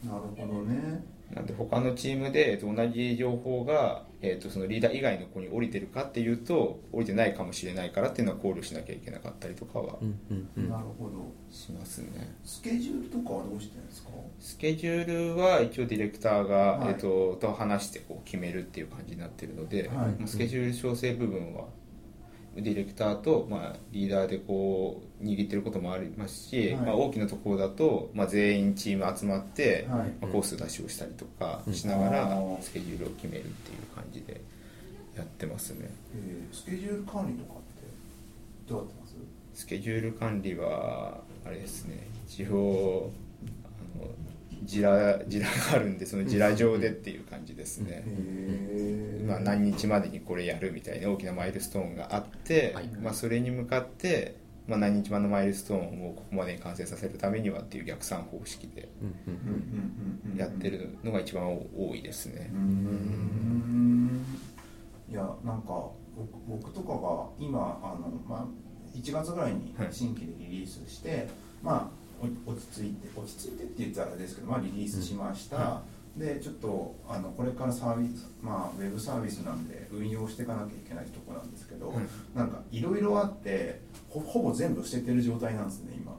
[0.06, 1.04] なるほどね。
[1.34, 11.32] なんで他のチームで、えっと、同じ情報が、えっと、そのリーダー以外の子に降りてるかっていうと降りてないかもしれないからっていうのは考慮しなきゃいけなかったりとかはうんうんうんなるほど。
[11.52, 14.10] しますねスケジュールとかはどうしてるんですか？
[14.40, 21.66] スケジュールは一応ディレクターが、はいえっと、と話してこう決めるっていう感じになってるので、はいまあスケジュール調整部分は
[22.56, 26.76] ディレクターと、まあ、リーダーでこう握ってることもありますし、はい。
[26.86, 30.14] まあ、大きなところだと、まあ、全員チーム集まって、はい。
[30.22, 31.74] まあ、コース出しをしたりとかうん。
[31.74, 34.42] しながらスケジュールを決めるっていう感じで
[35.16, 35.90] やってますね。
[36.16, 37.88] えー、スケジュール管理とかって
[38.68, 39.14] どうやってます？
[39.62, 42.08] スケジュール管理はあれですね。
[42.28, 43.23] 一応あ
[44.64, 48.04] のジラジラがあるんでそのジラ上でっていう感じですね、
[49.28, 58.90] まあ、何日までにこれやるみたいな大きなマイルストーンがあって、はいまあ、それに向かって、まあ、何日までのマイルストーンをここまでに完成させるためにはっていう逆算方式で
[60.38, 62.52] やってるのが一番多いですね。
[65.10, 69.88] いやなんか僕僕とかが今あの、まあ、1月ぐらいにはい。
[69.92, 71.28] 新規でリリースして、
[71.62, 72.03] まあお
[72.46, 75.64] 落ち着いて落ち着いてって言ったらあれですけど、まあ、リリースしました、うん。
[75.64, 75.82] は
[76.18, 81.98] でちょっとあのこれからサービス、まあ、ウェブサービスなんで運用していかなきゃいけないところなんですけど、はい
[82.36, 86.14] なんかいろいろあってほほぼ全部捨ててる状態なんですね今。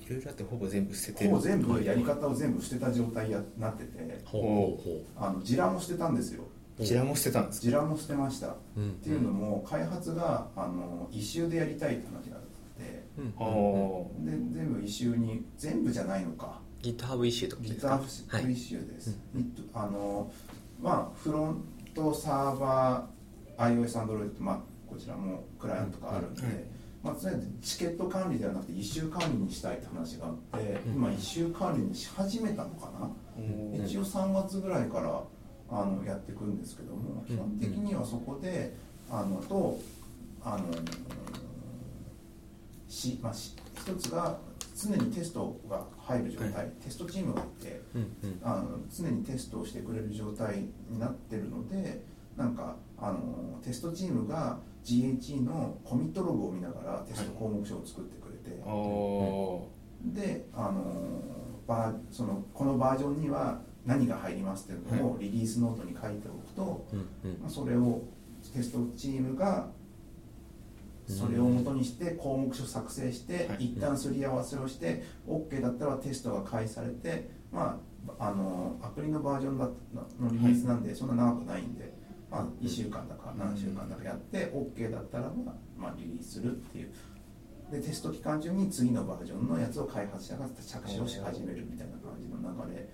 [0.00, 1.30] いろいろあってほぼ全部捨ててる。
[1.30, 4.42] ほぼ全部やり方を全部捨てた状態やなっててほう。
[4.42, 6.44] ほうほあのジラも捨てたんですよ。
[6.78, 7.66] ジラも捨てたんですか？
[7.66, 8.90] ジラも捨てました、うん。
[8.90, 12.38] っていうのも開発があの一周でやりたいって話が
[13.16, 16.60] で全部一周に全部じゃないのか。
[16.82, 19.18] GitHub イシューとかですか？GitHub イシューです、
[19.72, 20.30] あの
[20.82, 23.14] まあフロントサーバー
[23.56, 26.64] iOS、Android、まあ、こちらもクライアントがあるんで、うんはい。
[27.02, 30.94] まあ、とりあえずチケット管理ではなくて一周管理にしたいって話があって、うん。
[30.94, 33.86] 今一周管理にし始めたのかな、うん。
[33.86, 35.22] 一応3月ぐらいから
[35.70, 38.74] あのやっていくんですけども基本的にはそこで
[39.10, 39.78] あのと
[40.42, 40.64] あの
[42.94, 44.38] し、まあ、し一つが
[44.76, 46.72] 常にテストが入る状態、はい。
[46.82, 48.40] テストチームがいてうんうん。
[48.42, 52.02] あの常にテストをしてくれる状態になってるので
[52.36, 59.60] なんかあのテストチームが GHE のコミットログを見ながらテスト項目書を作ってくれて、あー。
[60.14, 61.22] であの
[61.66, 66.96] バーそのこのバージョンには何が入りますっていうのをリリースノートに書いておくと、う
[67.28, 67.38] ん。
[67.40, 68.02] まあ、それを
[68.52, 69.68] テストチームが
[71.06, 73.66] それを元にして項目書作成して、はい。
[73.66, 77.80] 一旦すり合わせをして OK だったらテストが開始されて、ま
[78.18, 79.74] あ、あのアプリのバージョンだの
[80.32, 81.92] リリースなんでそんな長くないんで、
[82.30, 86.92] まあ、1週間だか何週間だかやって OK だったら、まあまあ、リリースするっていう。
[87.70, 92.36] でテスト期間中に次のバージョンのやつを開発者が着手をし始めるみたいな感じの
[92.68, 92.88] 流れ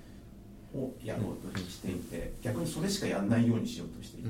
[0.74, 4.28] をやろうとしていて逆にそれしかやんないようにしようとしていて。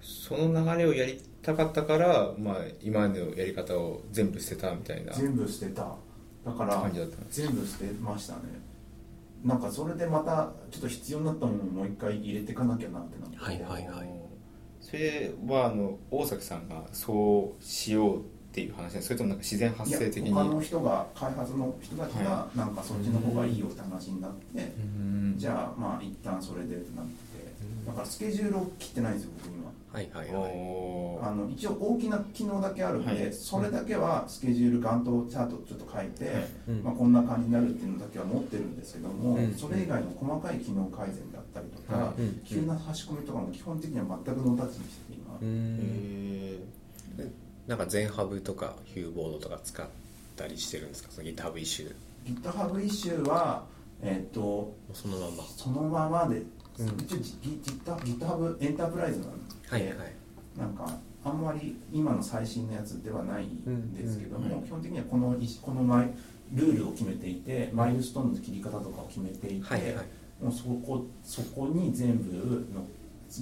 [0.00, 5.96] その流れをやりたかったから、まあ、今までのやり方を全部捨てたみたいな全部捨てた。
[6.44, 6.90] だから
[7.30, 8.40] 全部捨てましたね。
[9.44, 14.08] なんかそれでまたちょっと必要になったものをもう一回入れていかなきゃなってなって、はいはいはい。
[14.80, 20.30] それはあの大崎さんがそうしようっていう話それともなんか自然発生的に。
[20.30, 25.34] いや他の人が開発の人たちがはなんかそっちの方がいいよって話になって、うん。
[25.36, 27.30] じゃあまあ一旦それでってなって。
[27.86, 30.00] だからスケジュールを切ってないんですよ僕今は。
[30.00, 31.30] いはいはい。
[31.30, 33.32] あの一応大きな機能だけあるんで、はい。
[33.32, 36.82] それだけはスケジュールガントチャートちょっと書いて、うん。
[36.82, 39.54] まあ、こんな感じになるっていうのだけは持ってるんですけども、うん。
[39.54, 42.40] それ以外の細かい機能改善だったりとか、はうん。
[42.44, 45.78] 急な差し込みとかも基本的には全くノータッチにしてて今、うん。
[45.78, 47.30] へ
[47.70, 49.86] なんか全ハブとかヒューボードとか使っ
[50.36, 51.10] たりしてるんですか？
[51.12, 53.64] その GitHub イシュー GitHub イシューは
[54.02, 55.44] えっ、とそのまま。
[55.56, 56.38] そのままで、
[56.78, 56.88] うん。
[56.98, 59.96] 一応 Git- GitHub エンタープライズなんで、はいはい。
[60.58, 64.66] なんかあんまり今の最新のやつではないんですけども、うんうん。
[64.66, 66.10] 基本的にはこのいこのマイ
[66.52, 70.06] ルールを決めていてマイルストーンの切り方とかを決めていて、はいはい
[70.42, 72.32] もうそこそこに全部
[72.74, 72.82] の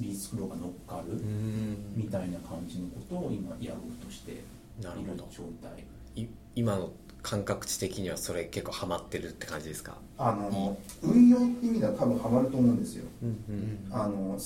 [0.01, 1.77] リースフローが乗っかるうん。
[1.96, 4.42] みたいな感じのことを今やろうとしている
[4.83, 5.27] なるほど。
[5.31, 5.85] 状態。
[6.14, 6.90] い今の
[7.22, 9.96] 感覚値的にはそれ結構ハマってるって感じですか？
[10.18, 13.05] あの運用って意味では多分ハマると思うんですよ。
[13.22, 14.38] うんうんあの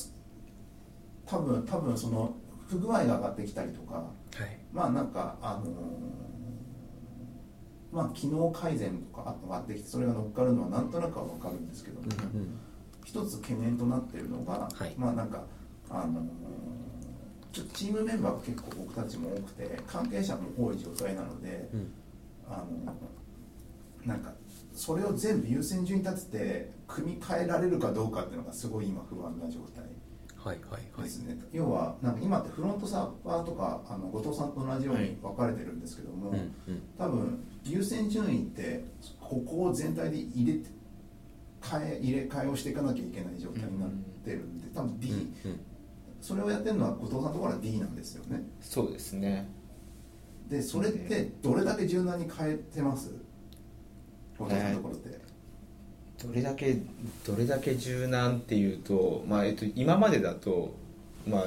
[1.26, 2.34] 多分多分その
[2.68, 4.04] 不具合が上がってきたりとかは
[4.44, 4.58] い。
[4.72, 5.70] まあなんかあの
[7.92, 12.58] まあ機能改善とか上がってきてそれが乗っかるのはなんとなくは分かるんですけども、うん
[13.04, 14.94] 一つ懸念となっているのが、はい。
[14.96, 15.44] まあなんか
[15.90, 16.22] あの
[17.52, 21.92] ちょっとチームメンバーが結構僕たちも多くて関係者も多い状態なので、うん。
[22.48, 22.94] あの
[24.04, 24.32] なんか
[24.74, 29.84] それを全部優先順位立てて組み替えられるかどうかっていうのがすごい今不安な状態。
[30.36, 31.04] はいはいはい。
[31.04, 36.82] ですね、要はなんか今ってフロントサーバーとかあの後藤さんと同じように分かれてるんですけども、うんうん。
[36.98, 38.84] 多分優先順位って
[39.20, 40.68] ここを全体で入れて
[41.62, 43.90] 変え入れ替えをしていかなきゃいけない状態になっ
[44.24, 45.60] てるんで多分 D、うんうん。
[46.20, 48.42] それをやってるのは後藤さんのところは D なんですよね。
[48.60, 49.48] そうですね。
[50.48, 53.10] でそれってどれだけ柔軟に変えてます？
[54.38, 55.18] 後藤さんのところって、
[56.26, 56.76] どれだけ
[57.26, 60.74] どれだけ柔軟っていうと、まあえっと、今までだと、
[61.26, 61.44] まあ、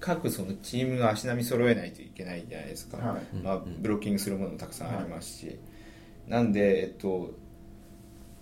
[0.00, 3.36] 各そのチームが足並み揃えないといけないじゃないですか、はい。
[3.36, 5.58] まあ、ブロッキングするものもたくさんありますし、
[6.28, 7.32] なんで、えっと、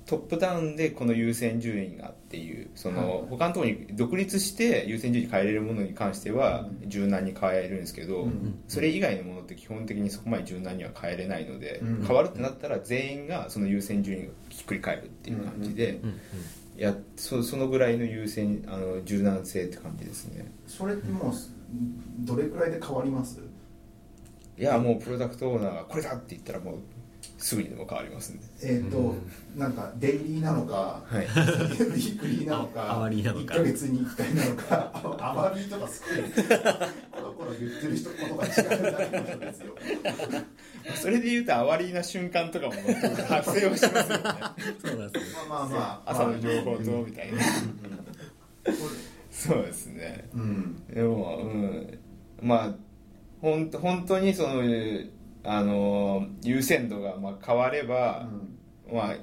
[0.08, 3.26] トップダウンでこの優先順位がっていうその、はい。
[3.28, 6.88] 他のところに独立して優先順位変えれるものに関してはうん。
[6.88, 16.00] 柔軟に変えるんですけど、うんそれ以外のものって基本的にそこまで柔軟には変えれないので、うん変わるってなったら全員がその優先順位をひっくり返るっていう感じで、
[16.76, 20.50] やそそのぐらいの優先あの柔軟性って感じですね。
[20.66, 21.32] それってもう
[22.20, 23.40] どれくらいで変わります？
[24.56, 26.78] いやもうプロダクトオーナーがこれだって言ったらもう
[27.38, 28.46] すぐにでも変わりますんで。
[28.62, 29.14] えっ、と、
[29.56, 31.24] なんかデイリーなのか、はい。
[31.24, 36.46] ウィークリーなのか、あアワリーなのか1ヶ月に1回なのか、アワリーとかすごい、
[37.12, 39.74] コロコロ言ってる人ことが違うだけの人ですよ。
[41.00, 42.72] それで言うとあわりな瞬間とかも
[43.28, 44.24] 発生をしますよね。
[44.84, 47.42] そうなんですねまあまあまあ、 朝の情報とみたいな。
[49.30, 50.28] そうですね。
[50.34, 51.98] うんでもうん。
[52.42, 52.74] まあ
[53.40, 54.62] ほん本当にその
[55.50, 58.28] あの優先度がまあ変われば、
[58.92, 59.16] まあ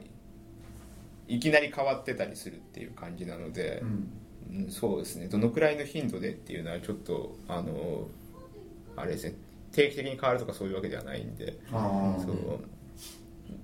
[1.28, 3.88] いきなり変わってたりするっていう感じなのでう、ん。
[3.88, 4.26] うん
[4.70, 5.28] そうですね。
[5.28, 8.08] どのくらいの頻度でっていうのはちょっとあの
[8.96, 9.36] あれですね。
[9.72, 11.58] 定期的に変わるとかそういうわけではないんで。
[11.72, 11.74] う、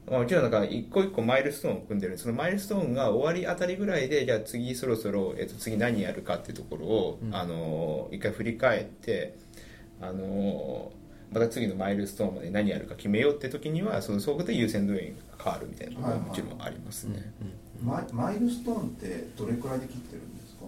[0.10, 7.36] まあ、もちろんなんか一個一個マイルストーンを組んでるんでそのマイルストーンが終わりあたりぐらいでじゃあ次そろそろ、えっと次何やるかっていうところを、うん。
[7.36, 9.38] あの一回振り返って
[10.02, 10.92] あの
[11.32, 17.34] また次のマイルストーンまで何やるか決めようって時にはそのそこで優先度が変わるみたいなのがもちろんありますね、
[17.82, 20.66] マイルストーンってどれくらいで切ってるんですか？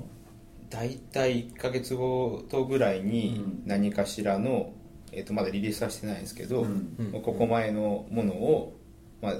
[0.69, 4.73] 大体1か月ごとぐらいにうん何かしらの、
[5.11, 8.75] えっとまだリリースはしてないんですけど、うんうんここ前のものを、
[9.21, 9.33] まあ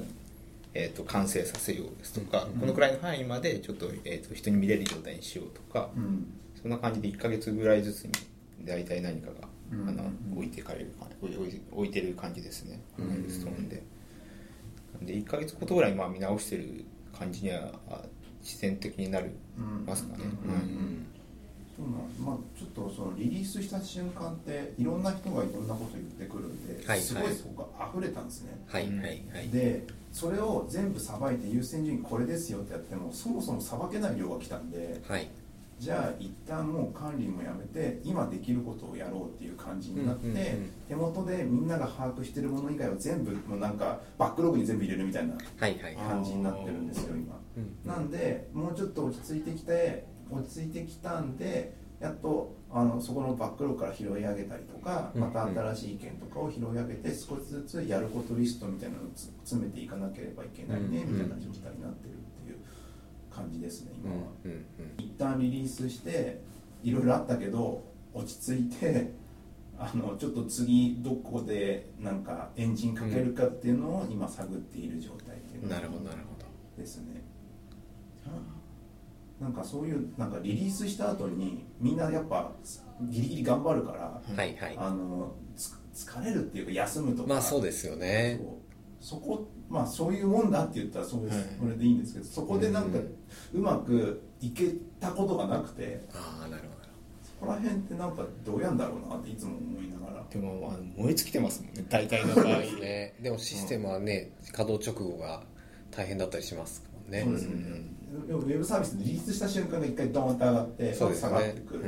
[0.76, 6.28] えー、と完成させようですとか、うんこのくらいの範囲までちょっと,、えー、と人に見れる状態にしようとか、うん。
[6.62, 8.12] そんな感じで1か月ぐらいずつに
[8.62, 13.84] 大体何かが、うんあのうん置いてかれるか置い置い置いてる感じですね、ルストーンで。
[14.96, 16.86] なんで1か月ごとぐらいまあ見直してる
[17.18, 18.02] 感じにはあ
[18.42, 19.86] 自然的になるうん。
[19.86, 20.24] ますかね。
[21.76, 28.96] そうなんまあちょっとそのリリースした瞬間っていろんな人がいろんなこと言ってくるんで、はいすごいそこが溢れたんですね、はいはい
[29.34, 29.50] はい。
[29.50, 35.28] でそれを全部さばいて優先順位これですよってやってもそもそもさばけない量が来たんではい
[35.84, 47.36] じゃあ一旦もう管理もやめて今できることをやろうっていう感じになって、うんうんうん手元でみんなが把握してるもの以外は全部もうなんかバックログに全部入れるみたいな感じになってるんですよ今。
[47.58, 61.14] うんなんでもうちょっと落ち着いてきて落ち着いてきたんでやっとあのそこのバックログから拾い上げたりとかうんまた新しい意見とかを拾い上げて少しずつやることリストみたいなのをつ詰めていかなければいけないねうん。
[61.14, 62.23] みたいな状態になってる
[63.34, 64.28] 感じですねうん今は。
[64.46, 64.66] うんうん。
[64.98, 66.42] 一旦リリースして
[66.84, 69.14] いろいろあったけど落ち着いて
[69.78, 76.46] あのちょっと次どこでなんかエンジンかけるかっていうのを今探っている状態っていうなるほどなるほど。
[76.78, 77.24] ですね。
[79.40, 82.52] なんかそういうなんかリリースした後にみんなやっぱ
[83.02, 84.78] ギリギリ頑張るから、はいはい。
[84.78, 87.30] あのつ疲れるっていうか休むとか。
[87.30, 88.40] まあそうですよね。
[89.02, 91.48] そこまあそういうもんだって言ったらそうです、はい。
[91.60, 93.60] それでいいんですけどそこでなんかうん。
[93.60, 96.02] うまくいけたことがなくて。
[96.14, 96.74] ああなるほど。
[97.24, 100.24] そこら辺ってなんかどうやんだろうなっていつも思いながら。
[100.30, 101.86] でもあの燃え尽きてますもんね。
[101.90, 102.46] 大体の場合
[102.80, 103.16] ね。
[103.22, 105.44] でもシステムはね稼働直後が
[105.92, 107.24] 大変だったりしますもんね。
[107.24, 107.84] そうですね、
[108.28, 111.38] でもウェブサービスでリリースした瞬間が一回ドーンと上がってそうですよね。
[111.38, 111.86] 下がってくる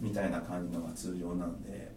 [0.00, 1.90] みたいな感じのが通常なんで、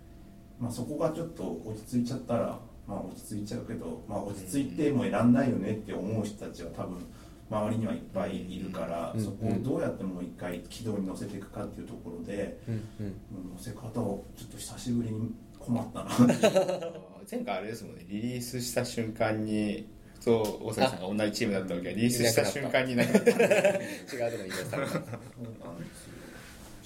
[0.59, 7.05] まあ、そこがちょっと落ち着いちゃったら、まあ、落ち着いちゃうけど、まあ、落ち着いてもう選んないよねって思う人たちは多分
[7.49, 13.49] 周りにはいっぱいいるから、うんそこをどうやってもう一回軌道に乗せていくかっていうところで、うんうん。
[13.51, 16.09] 乗せ方をちょっと久しぶりに困ったな。
[17.29, 18.05] 前回あれですもんね。
[18.07, 19.87] リリースした瞬間に
[20.25, 26.24] と大崎さんが同じチームだったわけリリースした瞬間になんか違うとこにいらっしゃるそうなんですよ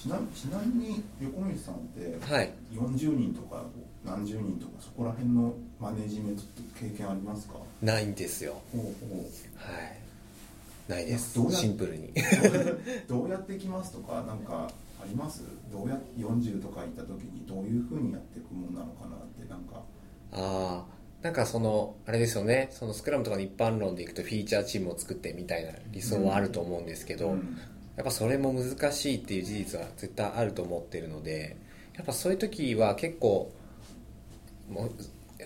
[0.01, 2.53] ちなちなみに横道さんってはい。
[2.73, 3.65] 40人とか
[4.05, 7.55] 何十人とかそこら辺のマネジメントって経験ありますか？
[7.81, 8.61] ないんですよ。
[9.57, 9.73] は
[10.87, 10.91] い。
[10.91, 11.37] ないです。
[11.51, 12.07] シンプルに。
[12.07, 12.13] う
[13.09, 15.43] どうやっていきますとかなんかあります？
[15.69, 19.81] どうや40とかいた時にどういうふうにやっていくもんなのかなってなんか。
[20.31, 22.69] ああなんかそのあれですよね。
[22.71, 27.57] そのスクラムとかの一般論でいくとフィーチャーチームを作ってみたいな理想はあると思うんですけど、うん
[27.99, 31.57] やっぱそれも難しいっていう事実は絶対あると思ってるので
[31.97, 33.51] やっぱそういう時は結構
[34.69, 34.91] もう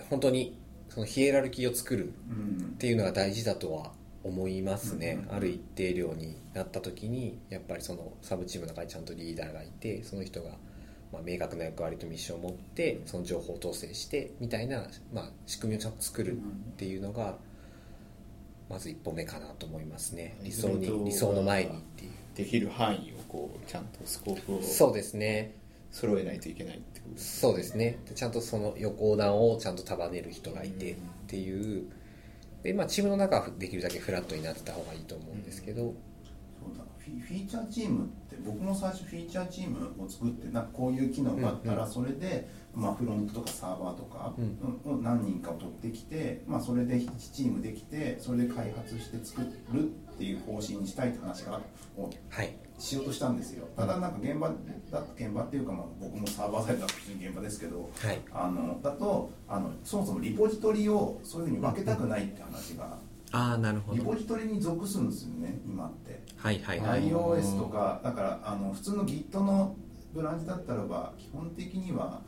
[0.08, 0.56] 本当に
[0.88, 3.90] そのヒエラルキーを作るうんっていうのが大事だとは
[4.22, 5.34] 思いますね、うん。
[5.34, 10.50] ある一定量になった時にやっぱりそのサブチームの中にちゃんとリーダーがいてその人が
[11.12, 16.36] まあ明確な役割とミッションを持ってその情報を統制してみたいな、まあ、仕組みをちゃんと作るっ
[16.76, 17.34] ていうのが
[18.70, 20.36] まず一歩目かなと思いますね。
[20.44, 25.56] 理想に理想の前にっていうできる範囲をこうちゃんとスコープをそうですね。
[25.90, 27.98] 揃えないといけないってことですそうですね。
[28.08, 30.96] でちゃんとその横断をちゃんと束ねる人がいてっ
[31.28, 31.84] ていう。
[32.64, 35.90] で、まあ、チームの中はできるだけフラットになってた方がいいと思うんですけど、そ
[36.72, 36.82] うだ。
[36.98, 41.92] フィフィーチャーチームって僕も最初フィーチャーチームを作ってなんかこういう機能があったらうんうん。
[41.92, 44.92] それで、まあ、フロントとかサーバーとかうん。
[44.92, 49.42] を何人かを取ってきて、まあ、それで1チームできてそれで開発して作
[49.72, 49.86] るっ
[50.18, 51.60] ていう方針にしたいって話が
[51.96, 52.56] をはい。
[52.78, 53.68] しようとしたんですよ。
[53.76, 54.54] ただなんか現場だ
[55.16, 58.20] 現場っていうか、まあ、僕もサーバーサイドだと普通に現場ですけどはい。
[58.32, 62.98] あのだとあのそもそもリポジトリをそういうふうに分けたくないって話が
[63.30, 63.98] ああなるほど。
[63.98, 66.20] リポジトリに属するんですよね今って。
[66.36, 66.80] はいはい。
[66.80, 69.76] はい iOS とかだからあの普通の Git の
[70.12, 72.20] ブランチだったらば基本的には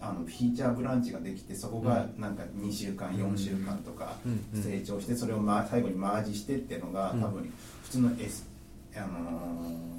[0.00, 4.16] あのフィーチャーブランチができてそこがなんか2週間4週間とか
[4.54, 7.22] 成長してそれをまあ最後にマージしてっていうのがうん。
[7.22, 7.52] 多分
[7.84, 8.46] 普通の S
[8.96, 9.94] あのー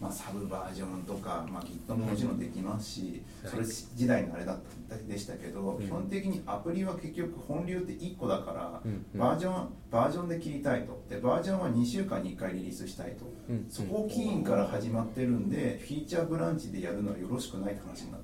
[0.00, 3.00] まあ、サブバージョンとか、まあ、Git ももちろんできますし、
[3.42, 4.58] はいそれ時代のあれだっ
[4.88, 5.86] たでしたけど、うん。
[5.86, 8.82] 基本的にアプリは結局本流って1個だから、
[9.14, 11.02] バージョンバージョンで切りたいと。
[11.08, 13.66] でバージョンは2週間に1回リリースしたいと、うん。
[13.70, 18.23] そこを起因から始まってるんでフィーチャーブランチでやるのはよろしくないって話になった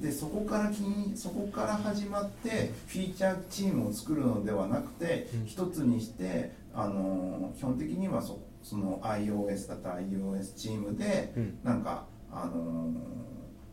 [0.00, 5.46] でそこから気にそこから始まってフィーチャーチームを作るのではなくてうん。
[5.46, 11.58] 一つにしてあの基本的にはそその iOS だったら iOS チームでうん。
[11.64, 12.92] なんかあの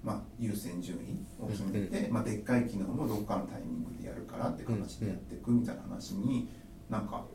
[0.04, 6.48] まあ、優先順位を決めて、まあ、でっかい機能もどっかのタイミングでやるからって形でやっていくみたいな話に
[6.90, 7.26] なんか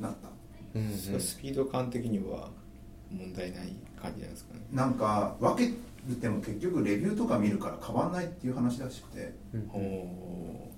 [0.00, 0.28] なった。
[0.74, 1.20] うんうん。
[1.20, 2.50] スピード感的には
[3.10, 4.60] 問題ない感じなんですかね。
[4.72, 5.72] なんか分け
[6.14, 9.70] ても結局レビューとか見るから変わんないっていう話らしくて、うん。
[9.72, 10.72] おお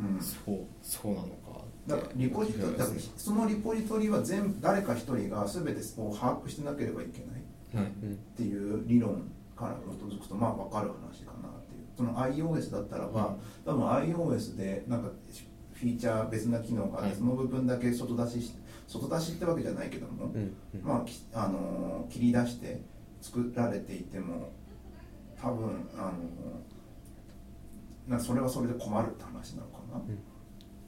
[0.00, 0.16] うん。
[0.18, 7.46] ー、そうそうなのかだからリポジトリだからそのリポジトリは全部誰か一人が全てを把握してなければいけない。
[7.84, 11.84] っていう理論から基づくとまあ分かる話かなっていう。
[11.96, 15.10] その iOS だったらば、多分 iOS でなんか
[15.74, 17.16] フィーチャー別な機能があって、はい。
[17.16, 18.54] その部分だけ外出しし
[18.86, 20.82] 外出しってわけじゃないけども、うんうん。
[20.82, 22.80] まあきあのー切り出して
[23.20, 24.50] 作られていても
[25.40, 30.00] 多分あのーなそれはそれで困るって話なのかな、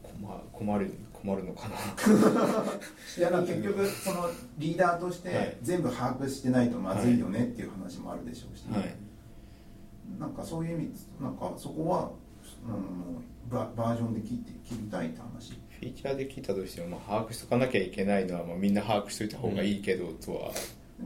[0.03, 1.75] 困困る困るのかな？
[3.19, 4.27] いや結局その
[4.59, 5.35] リーダーとしはい。
[5.35, 8.95] て全部把握してないとまずいよねっていう話もあるでしょうし、はい。
[10.21, 12.11] なんかそういう意味なんかそこは、
[12.69, 15.59] うん、ババージョンで切って切りたいって話？
[15.81, 20.51] フィーチャーで聞いたとしても、まあ、把握しとかなきゃいけないのは、まあ、みんな把握しといた方がいいけど、とは。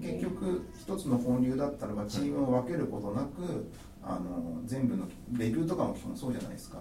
[0.01, 3.71] 結局一つの本流だったらばチームを分けることなく、
[4.03, 6.79] あの全部のレビューとかも基本そうじゃないですか、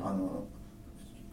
[0.00, 0.46] あの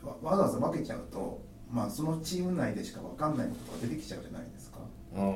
[0.03, 1.39] わわざわざ分けちゃうと、
[1.71, 4.79] まあ、そのチーム内でしか分かんないことが出てきちゃうじゃないですか。
[5.15, 5.33] ああ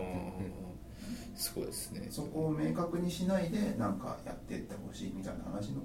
[1.35, 2.07] そうですね。
[2.09, 5.81] そこを明確にしないでなんかやっていってほしいみたいな話の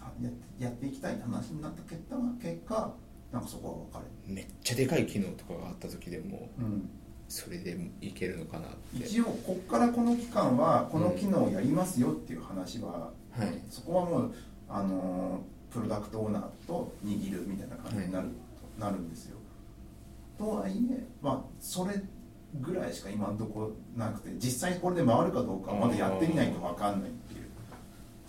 [0.00, 0.12] あ
[0.58, 2.94] やっていきたいって話になった結果結果
[3.32, 6.90] なんかそこは分かめっちゃでかい機能とかがあった時でもうん、
[7.28, 9.06] それでいけるのかなって。
[9.06, 13.60] 一応こっからこの期間はこの機能をやりますよっていう話は、はい。
[13.70, 14.34] そこはもう
[14.68, 18.28] あのープロダクトオーナーと握るみたいな感じになる,、
[18.78, 19.36] なるんですよ。
[20.36, 22.02] とはいえまあそれ
[22.60, 27.10] ぐらいしか今のところなくて実際これで回るかどうかはまだやってみないと分かんない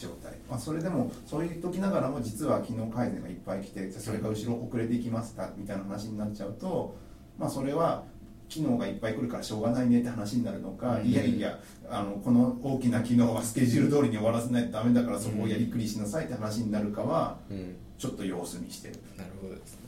[0.01, 6.95] 状態、まあ、それでもそういう時ながらも実は機能改善がいっぱい来てそれが後ろ遅れていきますかみたいな話になっちゃうと
[7.37, 8.03] まあそれは
[8.49, 11.05] 機能がいっぱい来るからしょうがないねって話になるのか、うん。
[11.05, 11.57] いやいや
[11.89, 17.75] あのこの大きな機能はスケジュール通りに終わらせないとダメだからそこをやりくりしなさいって話になるかはうん。
[17.97, 18.95] ちょっと様子見してる。
[19.17, 19.79] なるほどですね。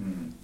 [0.00, 0.34] うん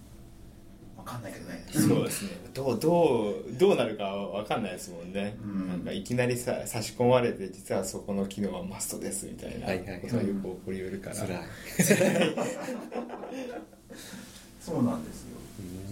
[1.05, 1.67] 分かんないけどね。
[1.71, 2.31] そうですね。
[2.55, 5.69] どうどうどうなるかわかんないですもんね、うん。
[5.69, 10.01] なんかいきなりさ差し込まれて実はそこの機能はマストですみたいなはいはいはい。
[10.01, 11.39] ことがよく起こりうるから、辛い。
[14.61, 15.37] そうなんですよ。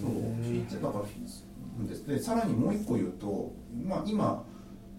[0.01, 0.83] そう。
[0.83, 1.05] だから
[1.89, 3.53] ですでさらにもう一個言うと、
[3.85, 4.45] まあ、今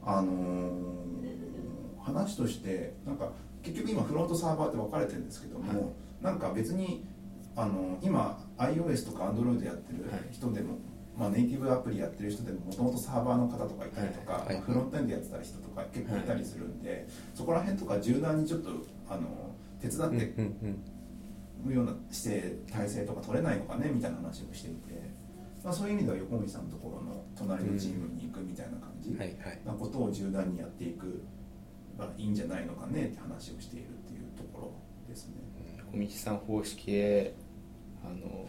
[0.03, 1.03] あのー
[2.03, 3.31] 話としてなんか
[3.63, 5.93] 結局今フロントサーバーって分かれてるんですけども、はい。
[6.21, 7.05] なんか別に
[7.55, 10.77] あの今 iOS とか Android やってる人でも、
[11.15, 14.55] まあ、ネイティブアプリやってる人でももともとサーバーの方とかいたりとか、はい。
[14.55, 18.69] はいフロントエンドやってた人とか結構いたりするんで、そこら辺とか柔軟にちょっと
[19.07, 20.45] あの手伝うんってうん
[21.65, 25.13] うんような姿勢体制とか取れないのかねみたいな話をしていて、
[25.63, 29.27] まあ、そういう意味では横道さんのところの隣のチームに行くみたいな感じはい。
[29.39, 29.61] はい。
[29.65, 31.23] なことを柔軟にやっていく
[31.97, 34.73] がいいんじゃないのかねって話をしているっていうところ
[35.07, 35.35] ですね。
[35.91, 37.35] 小道さん方式へ
[38.03, 38.45] あの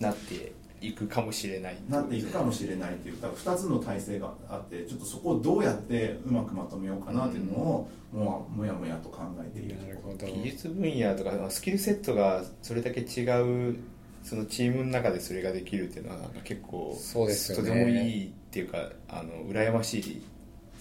[0.00, 1.76] なっていくかもしれない。
[1.88, 9.76] なっていくかもしれないっていうだから2つの体制があってちょっとそこをどうやってうまくまとめようかなっていうのをもうもやもやと考えている。
[9.80, 10.26] なるほど。
[10.26, 13.76] 技術分野とかスキルセットがそれだけ違う
[14.22, 17.68] そのチームの中でそれができるっていうのはなんか結構そうですよね。
[17.68, 17.92] とてもい
[18.24, 20.22] いっていうかあの羨ましい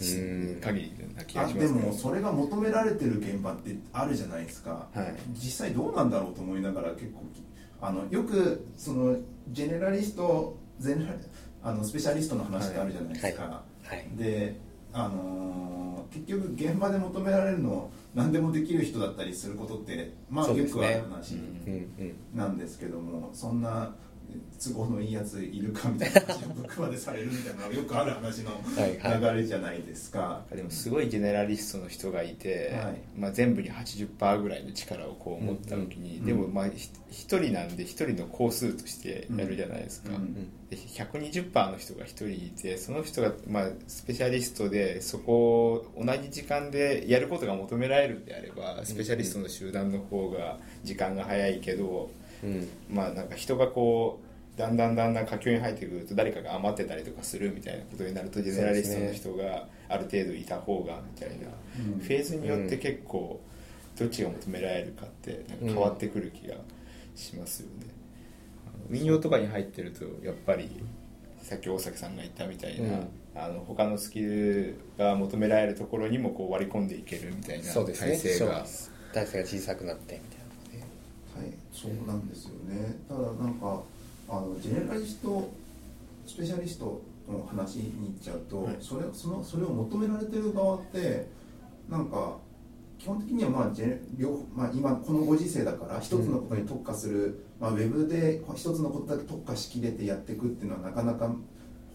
[0.02, 0.62] うん。
[0.62, 5.16] 限りな気あがしまねですもそれが求められてる現場ってあるじゃないですか、はい。
[5.34, 7.42] 実際どうなんだろうと思いながら結構き
[7.84, 9.18] あのよくその
[9.50, 11.14] ジェネラリストゼネラ
[11.62, 13.44] あのスペシャリストの話ってあるじゃないですか、
[13.84, 14.08] はい。
[14.18, 14.56] で
[14.94, 15.74] あのー
[16.14, 21.42] 結局現場で求められるの何でもできる人だったりすることってまあよくある話うん
[22.00, 23.96] うんなんですけどもそんな
[24.64, 28.58] 都合のいいやついるかみたいな話を僕までされるみたいなよくある話のは
[28.88, 29.34] いはい。
[29.34, 30.44] 流れじゃないですか。
[30.54, 33.02] でもすごいジェネラリストの人がいて、はい。
[33.18, 36.26] まあ、全部に80%ぐらいの力をこう持った時に、うん。
[36.26, 40.34] でもまあひ一人なんで一人の工数としてやるじゃないですか、うん。
[40.70, 52.10] で120%の人が一人いてその人がまあスペシャリストでそこを同じ時間でやることが求められるんであればスペシャリストの集団の方が時間が早いけど、
[52.44, 52.68] うん。
[52.90, 54.20] まあなんか人がこ
[54.56, 61.48] うだんだんだんだん佳境に入ってくると誰かが余ってたりとかするみたいなことになるとジェネラリストの人がある程度いた方がみたいな、
[61.94, 62.00] うん。
[62.00, 63.40] フェーズによって結構
[63.98, 66.56] どっちが求められるかってなんか変わってくる気が
[67.16, 67.88] しますよね。
[68.90, 70.70] 運用とかに入ってるとやっぱり
[71.42, 73.08] さっき大崎さんが言ったみたいな、うん。
[73.36, 78.12] あの他のスキルが求められるところにもこう割り込んでいけるみたいなそうですね。
[78.12, 78.66] 体制が。
[79.14, 80.38] 体勢が小さくなってみたいな。
[80.38, 80.43] ね
[81.36, 83.00] はい、そうなんですよね。
[83.08, 83.82] ただなんか
[84.30, 85.52] あのジェネラリスト
[86.26, 91.28] スペシャリストの話に行っちゃうと、はいそれそのそれを求められてる側って
[91.90, 92.38] なんか
[93.00, 94.00] 基本的にはまあジェ
[94.56, 101.30] まあ今このご時世だから一つのことに特化する、まあウェブで一つのことだけ特化しきれてやっていくっていうのはなかなか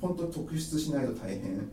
[0.01, 1.69] 本当に特筆しないと大変。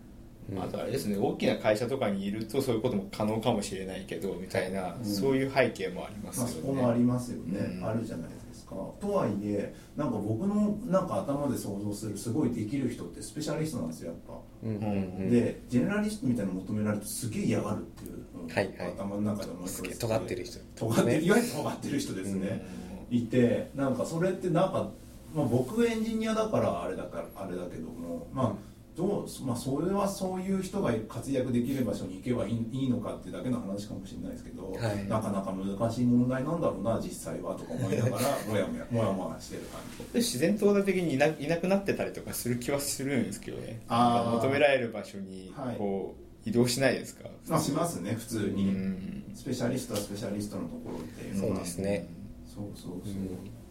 [0.60, 5.06] あとあれですね大きな会社とかにいるとそういうことも可能かもしれないけどみたいな、うん。
[5.06, 6.62] そういう背景もありますまあ、よね。
[6.62, 7.86] そこもありますよね、うん。
[7.86, 8.76] あるじゃないですか。
[9.00, 14.34] とはいえなんか僕のなんか頭で想像するすごいできる人ってスペシャリストなんですよやっぱ、
[14.64, 14.86] うんうんう
[15.26, 15.30] ん。
[15.32, 18.94] でジェネラリストみたいなの求められるとすげえ嫌がるっていう、うんはいはい。
[18.94, 19.76] 頭の中で思います。
[19.78, 20.60] すげえ尖ってる人。
[20.76, 22.66] 尖ってるいわゆる尖ってる人ですね、
[23.10, 24.90] いてなんかそれってなんか、
[25.34, 35.06] まあ、僕エンジニアだからあれだからあれだけどもまあどうまあ、それはそういう人が活躍できる場所に行けばいいいいのかっていうだけの話かもしれないですけど、はい。
[35.10, 38.18] なかなか難しい問題なんだろうな実際はとか思いながら
[38.48, 40.14] もやもやもやもやしてる感じ。
[40.14, 43.82] で自然淘汰的にいないなくなってたりとかする気はするんですけどね。
[43.90, 44.36] あー。
[44.36, 45.76] 求められる場所にはい。
[45.76, 49.24] こう移動しないですか、まあしますね普通うに、ん。
[49.34, 52.08] スペシャリストはスペシャリストのところっていうのそうはですね。
[52.46, 53.65] そうそうそう、だから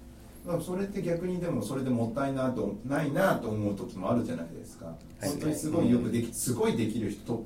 [0.63, 4.93] それって逆にでもそれでもったいなとないなと思う時もあるじゃないですか、は
[5.23, 5.29] い。
[5.31, 7.37] 本当にすごいよくできすごいできる人トッ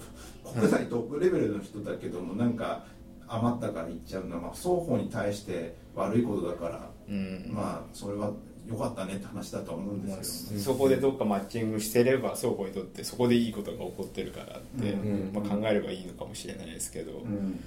[0.53, 0.61] プ。
[0.61, 2.85] 国内トップレベルの人だけどもなんか
[3.29, 7.51] 余ったから言っちゃうのは、まあ、双方に対して悪いことだから、うん。
[7.53, 8.33] まあそれは
[8.69, 15.31] 良かったねって話だと思うんまあですけども、そこでどっかマッチングしてれば双方にとってそこでいいことが起こってるからって、うん。
[15.33, 17.61] まあ、考えればいいのかもしれないですけど、うん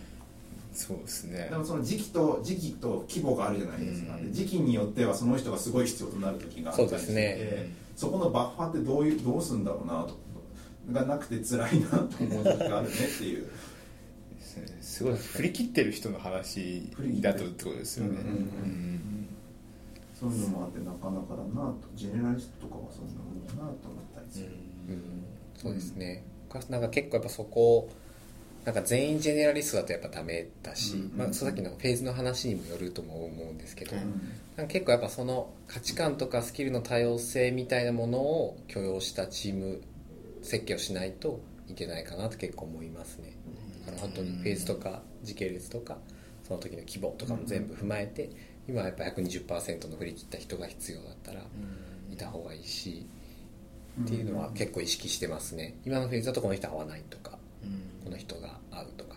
[0.74, 1.48] そうですね。
[1.50, 4.26] でもその時期と時期と規模があるじゃないですか、うん。
[4.26, 7.74] で時期によってはその人がすごい必要となる時があったりしてそうですね。
[7.96, 10.18] そこのバッファーってどういうどうするんだろうなと
[10.92, 13.48] がなくて辛いなと思う時があるねっていう。
[14.82, 16.92] すごい振り切ってる人の話
[17.22, 19.28] だとってことですよね、うんうんうん。
[20.14, 21.78] そういうのもあってなかなかだなと。
[21.96, 24.48] ジェネラリストとかはそんなもんだなと思ったりする、
[24.90, 25.24] うん。
[25.56, 26.24] そうですね。
[26.70, 27.90] なんか結構やっぱそこ
[28.66, 34.68] なんか全員ジェネラリストだとやっぱダメだし、うんまあ、さっきのフェーズの話にもよるとも思うんですけど、うんなん。
[34.68, 39.82] か結構やっぱその価値観とかスキルの多様性みたいなものを許容したチーム
[40.44, 43.36] 設計をしないといけないかなと結構思いますね。
[43.86, 45.98] だから本当にフェーズとか時系列とか
[46.48, 48.30] その時の規模とかも全部踏まえて
[48.68, 51.42] 今はやっぱ120%の振り切った人が必要だったら
[52.12, 53.08] いた方がいいし
[54.04, 55.76] っていうのは結構意識してますね。
[55.86, 57.31] 今のフェーズだとこの人合わないとか
[58.04, 59.16] この人が合うとか。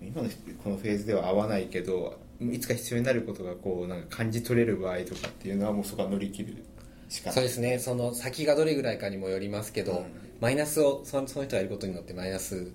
[0.00, 0.28] 今の
[0.62, 6.64] このフェーズでは合わないけどいつか必要になることがこうなんか感じ取れる場合とかっていうのはもうそこは乗り切る
[7.08, 7.34] しかない。
[7.34, 7.78] そうですね。
[7.80, 10.04] その先がどれぐらいかにもよりますけど、うん。
[10.40, 12.70] マイナスをそのその人がいることによってマイナス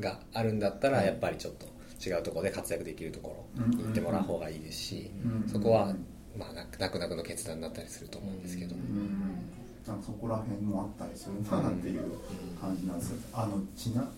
[0.00, 1.04] があるんだったら、うん。
[1.04, 1.66] やっぱりちょっと
[2.08, 5.48] 違うところで活躍できるところに行ってもらう方がいいですし、うん。
[5.48, 5.94] そこは、
[6.34, 9.34] まあ、なくなくの決断になったりすると思うんですけど、うん。
[10.02, 12.02] そこら辺もあったりするなっていう
[12.58, 14.10] 感じなんですよ、あのちな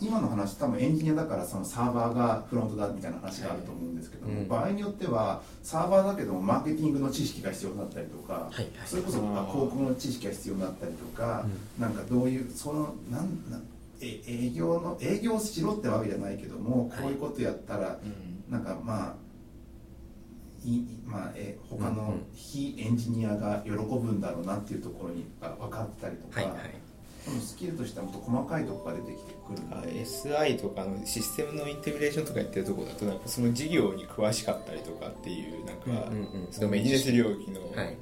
[0.00, 4.48] 今の話多分エンジニアだからそのサーバーがフロントだみたいな話があると思うんですけども、うん。
[4.48, 8.54] 場合によってはサーバーだけどもマーケティングの知識が必要だったりとか、はい。
[8.54, 11.46] はいそれこそ広告の知識が必要だったりとか、
[11.78, 13.62] なんかどういうそのなんなん
[14.02, 18.52] え営業の営業しろってわけじゃないけどもこういうことやったら、うん。
[18.52, 19.14] なんかまあ
[20.62, 22.26] いいまあえ他のうんうん。
[22.34, 23.80] 非エンジニアが喜ぶ
[24.12, 26.74] んだろうなっていうところにが分かったりとか、はいはい。
[27.24, 29.35] そのスキルとしてはもっと細かいところが出てきて
[29.86, 36.52] SI とかのシステムのインテグレーションとかやってるところだとなんかその事業に詳しかったりとかっていうなんか、うんうんうん。
[36.52, 37.96] そのビジネス領域の、はい。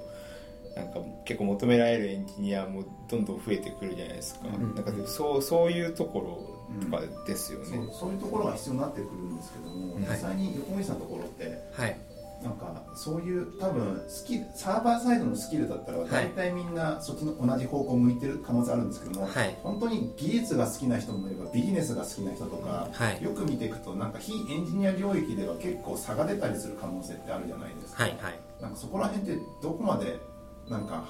[0.75, 10.03] なんか結構求められるエンジニアもどんどん増えてくるじゃないですか、うんなんかそうそういうところとかですよね、そうそういうところが必要になってくるんですけども、はい。
[10.03, 11.97] 実際に横井さんのところってはい
[12.45, 19.57] なんかそういう多分スキルサーバーサイドのスキルだったら大体みんなそっちの同じ方向向いてる可能性あるんですけども、はい。
[19.63, 23.23] 本当に技術が好きな人もいればビジネスが好きな人とか、はい。
[23.25, 28.39] よく見ていくとなんか非エンジニア領域では結構差が出たりする可能性ってあるじゃないですか、はいはい。
[28.61, 30.19] なんかそこら辺ってどこまで
[30.69, 31.05] なんか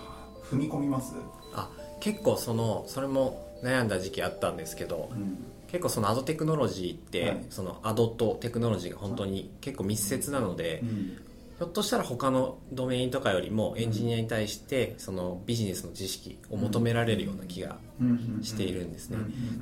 [0.49, 1.15] 踏み込みます、
[1.55, 1.69] あ
[2.01, 5.39] 結構そのそれも悩んだ時期あったんですけどうん
[5.75, 7.47] 結構そのアドテクノロジーって、はい。
[7.51, 11.19] そのアドとテクノロジーが本当に結構密接なので、うん。
[11.59, 17.79] ひょっとしたら他のドメインとかよりもエンジニアに対してそのビジネスの知識を求められるような気が
[18.43, 19.19] しているんですね、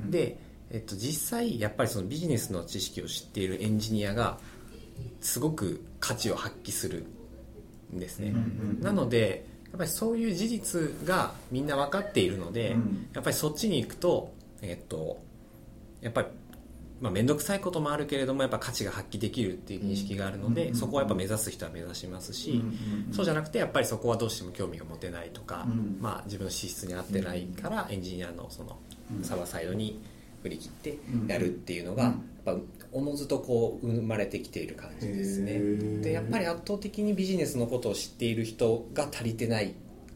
[0.09, 0.37] で、
[0.71, 4.39] えっと、実際やっぱりそのビジネスの知識を知っているエンジニアが
[5.21, 7.05] すごく価値を発揮する
[7.93, 8.33] んですね、
[8.81, 13.07] なのでやっぱりそういう事実がみんな分かっているので、うん。
[13.13, 14.33] やっぱりそっちに行くと
[14.63, 15.21] えっと
[16.03, 16.27] やっぱり
[17.01, 22.63] まあ面倒くさいこともあるけれどもやっぱ価値が発揮できるっていう認識があるので、うんそこはやっぱ目指す人は目指しますし、
[23.11, 28.77] そうじゃなくてやっぱりそこはどうしても興味が持てないとか、うんまあ、自分の資質に合ってないからエンジニアのその
[29.17, 30.01] うんサーバーサイドに
[30.43, 30.97] 振り切って
[31.27, 32.09] やるっていうのが、うん。
[32.45, 35.59] やっぱおのずとこう生まれてきている感じですね。
[36.01, 39.69] でやっぱり圧倒的にビジネスのことを知っている人が足りてないっ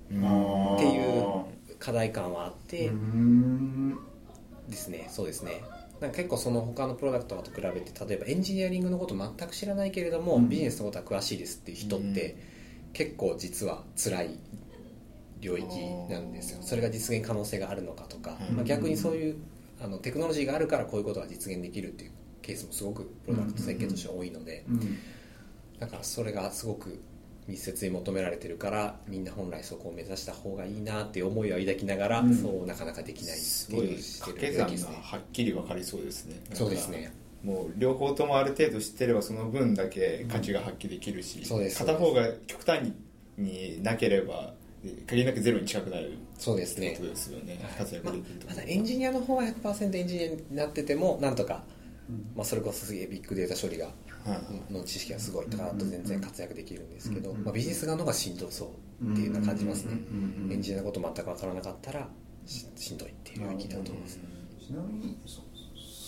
[0.08, 1.46] ていう
[1.80, 3.98] 課題感はあって、うん。
[4.68, 5.08] ですね。
[5.10, 5.64] そうですね
[6.00, 10.50] なんか結構その他のプロダクトと比べて例えばエンジニアリングのこと全く知らないけれども、うん。
[10.50, 12.38] ビジネスのことは詳しいですっていう人って、
[12.94, 14.40] 結構実は辛い
[15.42, 15.66] 領域
[16.10, 16.60] なんですよ。
[16.62, 18.56] それが実現可能性があるのかとか、うん。
[18.58, 19.38] まあ、逆にそういう
[19.82, 24.98] あのテクノロジーがあるからこういうことが実現できるっていうケースもすごくプロダクト設計として多いので、うん。
[25.80, 27.00] だからそれがすごく
[27.48, 32.36] 密接に求められてるからみんな本来そこを目指した方がいいなっていう思いを抱きながら、うん。
[32.36, 36.42] そうなかなかできないってすごいいうして掛け算がはっきり分かりそうですね。
[36.54, 37.14] そうですね。
[37.44, 41.78] もう両方ともある程度知ってればその分だけ価値が発揮できるし、そうです。
[41.78, 42.92] 片方が極端
[43.38, 44.54] になければ
[45.06, 46.92] 限りなくゼロに近くなるそうですね。
[46.92, 47.60] ことですよね。
[47.78, 51.64] 活躍まできるとあ、ただエンジニアの方は100%エンジニアになっててもなんとか、
[52.36, 53.96] まあ、それこそすげえビッグデータ処理がはい
[54.72, 59.98] の知識がすごいとかだと全然活躍できるんですけど、まあ、ビジネス側の方がしんどそうっていうのは感じますね
[60.52, 62.08] エンジニアのこと全く分からなかったら
[62.46, 64.20] ししんどいっていう領域だと思います
[64.66, 65.42] ちなみにそ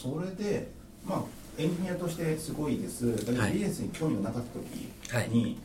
[0.02, 0.72] それで
[1.06, 1.24] まあ
[1.58, 5.60] エンジニアとしてすごいですだけどビジネスに興味がなかった時に、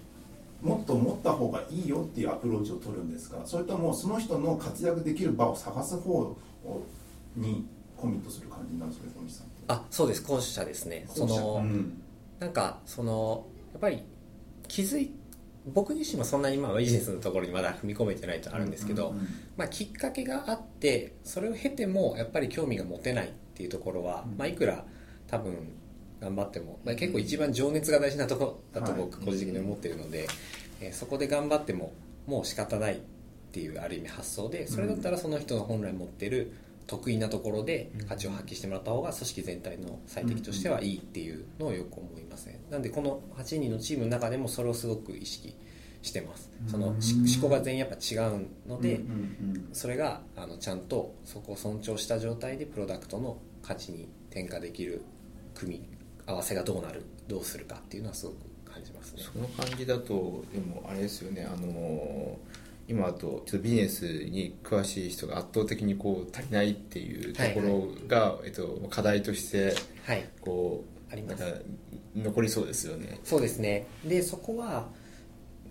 [0.61, 6.37] もっと持った方がいいよっていうアプローチを取るんですかそれともその人の活躍できる場を探す方
[7.37, 12.01] にコミットする感じなんですか小西さんあそうです後者ですねそ後者の、うん
[12.41, 14.03] なんかそのやっぱり
[14.69, 15.13] 気づい
[15.67, 19.15] 僕自身もそんなに今はビジネスのところにまだ踏み込めてないとあるんですけど、
[19.57, 24.37] まあ、きっかけがあってそれを経てもやっぱり興味が持てないっていうところは、うん。
[24.37, 24.85] まあ、いくら
[25.27, 25.73] 多分
[26.21, 29.27] 頑張っても、まあ、結構一番情熱が大事なところだと僕はい。
[29.27, 30.27] 個人的に思ってるので、
[30.81, 31.93] えーそこで頑張っても
[32.27, 32.99] もう仕方ないっ
[33.53, 36.53] ていうある意味発想でそれだったらその人の本来持ってる
[36.87, 45.55] 得意なところで価値を発揮してもらった方が組織全体の最適としてはいいっていうのをよく思いますねなんでこの8人のチームの中でもそれをすごく意識
[46.03, 46.51] してます。
[46.67, 46.97] その思
[47.41, 49.01] 考が全員やっぱ違うので、
[49.73, 55.03] それがあのちゃんとそこを尊重した状態でプロダクトの価値に転嫁できる
[55.55, 55.89] 組み
[56.27, 58.37] 合わせがどうなるどうするかっていうのはすごく
[58.71, 62.39] 感じますねその感じだとでもあれですよねあの
[62.87, 69.75] 今だとちょっとビジネスに詳しい人が圧倒的にこう足りないっていうところが、えっと、課題として
[70.05, 70.29] はい。
[70.41, 71.41] こうあります。
[71.43, 71.59] なんか
[72.17, 73.21] 残りそうですよね。
[73.25, 73.87] そうですね。
[74.05, 74.89] でそこは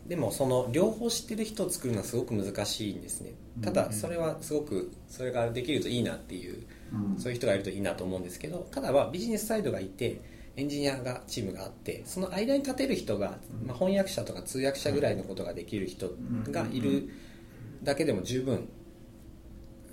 [0.08, 3.34] でもその両方知ってる人を作るのはすごく難しいんですね。
[3.62, 7.20] ただそれはすごくそれができるといいなっていううん。
[7.20, 10.22] そういう人がいるといいなと思うんですけどただはビジネスサイドがいて
[10.56, 16.12] エンジニアがチームがあってその間に立てる人が、まあ、翻訳者とか通訳者ぐらいのことができる人
[16.52, 17.10] がいる
[17.82, 18.70] だけでも十分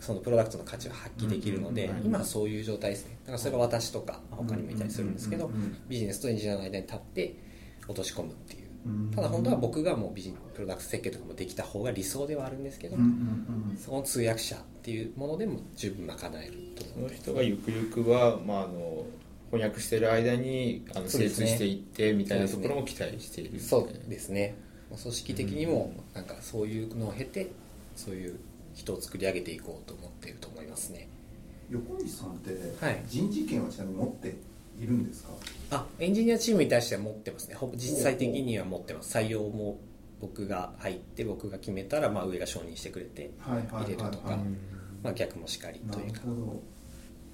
[0.00, 2.06] そのプロダクトの価値を発揮できるので、うん。
[2.06, 3.18] 今はそういう状態ですね。
[3.22, 5.50] だからそれが私とかまあ他にもいたりするんですけど、
[5.88, 7.36] ビジネスとエンジニアの間に立って
[7.86, 8.68] 落とし込むっていう。
[8.86, 9.10] うん。
[9.10, 13.02] ただ本当は僕がもうビジプロダクト設計とかもできた方が理想ではあるんですけど、うん。
[13.02, 13.76] うん。
[13.76, 19.04] その通訳者っていうものでも十分賄えるとその人がゆくゆくは、まあ、あの
[19.50, 21.46] 翻訳してる間にあのそうですね。
[21.46, 24.54] 精通していってみたいなところも期待しているそうですね。
[24.90, 27.50] まあ組織的にもなんかそういうのを経て
[27.96, 28.38] そういう
[28.74, 31.08] 人を作り上げていこうと思っていると思いますね。
[31.70, 32.50] 横西さんって
[32.84, 33.02] はい。
[33.06, 34.28] 人事権はちなみに持って
[34.80, 35.30] いるんですか？
[35.70, 37.54] あエンジニアチームに対しては持ってますね。
[37.56, 39.16] ほぼ実際的には持ってます。
[39.16, 39.78] 採用も
[40.20, 44.30] 僕が入って僕が決めたらまあ上が承認してくれて入れるとか。
[44.30, 44.38] はい
[45.02, 46.20] まあ逆もしかりというか。
[46.20, 46.62] ほど。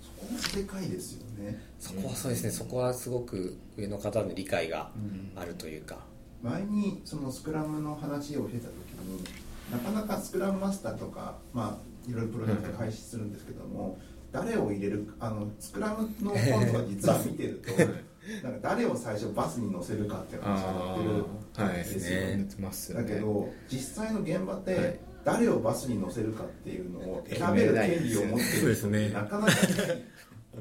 [0.01, 2.51] そこもでかいですよねそこはそうですね。
[2.51, 5.41] そこはすごく上の方の理解がうん。
[5.41, 5.99] あるというか。
[6.43, 8.75] 前にそのスクラムの話をしてた時
[9.05, 9.25] に
[9.71, 13.99] なかなかスクラムマスターとかまあいろいろプロジェクト開始するんですけども、
[14.31, 17.73] 誰を入れるあのスクラムの本とか実は見てると
[18.49, 24.65] なんか誰を最初バスに乗せるかっていう話をやってるんですよ、はい、ますよねだけど実際の現場っはい。
[24.65, 29.09] て誰をバスに乗せるかっていうのを選べる権利を持ってるそうですね。
[29.09, 29.57] なかなかない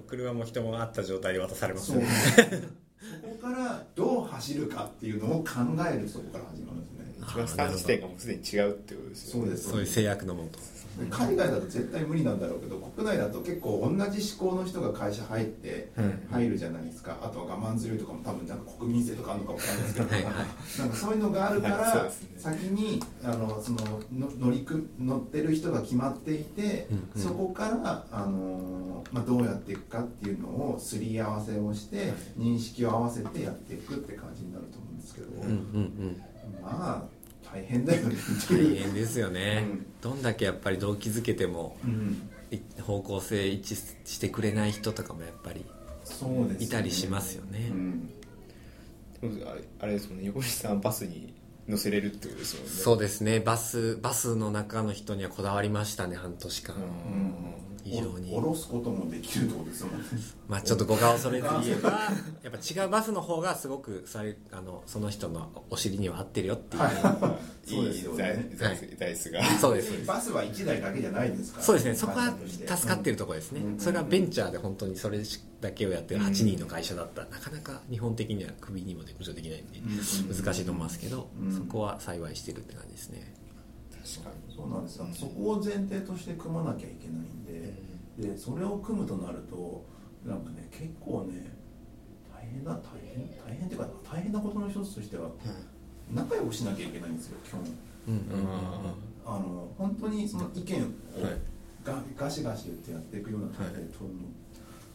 [0.02, 2.06] 車も人もあった状態で渡されますね。
[3.22, 5.50] そこからどう走るかっていうのを考
[5.88, 7.16] えるそこから始まるんですね。
[7.22, 9.48] 一番スタート地点がもうすでに違うってことですよね。
[9.48, 10.58] そうですそういう制約のもと。
[10.58, 10.64] で
[11.10, 15.92] 海外だと絶対無理なんだろうけど国内だと結構同じ思考の人が会社入って
[16.32, 23.78] 入るじゃないですか、あとは我慢強いとかも多分なんか国民性とかあるのかもわかんないですけどなんかそういうのがあるから、 先にあのその
[24.14, 27.22] の乗りく乗ってる人が決まっていて、うんうん。
[27.22, 36.22] そこからあの、まあ、どうやっていくかっていうのをすり合わせをして認識を合わせてやっていくって感じになると思うんですけど、うんうんうん。
[36.62, 37.15] まあ
[37.56, 38.16] 大変だよね。
[38.50, 39.86] 大変ですよね、うん。
[40.02, 42.30] どんだけやっぱり動機づけてもうん。
[42.52, 45.66] い方向性一致してくれない人とかもやっぱり
[46.04, 46.58] そうですよね。
[46.60, 47.72] いたりしますよね。
[47.72, 48.10] うん。
[49.24, 50.26] あれあれですもんね。
[50.26, 51.34] 横西さんはバスに
[51.68, 52.70] 乗せれるってことですもんね。
[52.70, 53.40] そうですね。
[53.40, 58.34] バスバスの中の人にはこだわりましたね半年間、うん非常に。
[58.34, 60.06] お下ろすこともできるってことですもんね。
[60.48, 61.90] まあちょっとご顔恐れず言えば
[62.44, 66.84] やっぱ違うバスの方がすごくそれあのその人のお尻には合ってるよっていう、
[67.64, 68.50] そうですよね。
[68.52, 68.58] いい。
[68.58, 69.44] 座椅子が。
[69.44, 69.88] そうです。
[69.90, 71.96] そうですバスは1台だけじゃないんですからそうですね。
[71.96, 72.34] そこは
[72.76, 73.80] 助かってるところですね、うん。
[73.80, 75.20] それはベンチャーで本当にそれ
[75.62, 80.36] だけをやってる8人の会社だったら、なかなか日本的にはクビにもで駆除できないんで、うん。
[80.36, 81.56] 難しいと思いますけど、うん。
[81.56, 83.35] そこは幸いしてるって感じですね
[84.06, 84.22] そ
[84.66, 85.08] うなんですよ。
[85.14, 89.84] そこを前提として組まなきゃいけないんで、でそれを組むとなると
[90.26, 91.52] なんかね結構ね
[92.34, 95.30] 大変な大変大変っていうか大変なことの一つとしては
[96.14, 97.62] 仲良くしなきゃいけないんですよ基本。
[98.08, 98.48] うんうん
[99.28, 100.80] あの本当にその意見を
[101.24, 101.40] はい。
[101.84, 104.24] がガシガシ言ってやっていくような体制取るの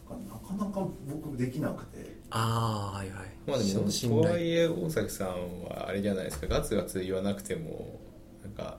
[0.09, 0.87] がなかなか
[1.23, 2.17] 僕できなくて。
[2.29, 3.25] ああはいはい。
[3.45, 6.47] まあでも信とはい頼え大崎さんはあれじゃないですか。
[6.47, 7.99] ガツガツ言わなくても
[8.43, 8.77] なんか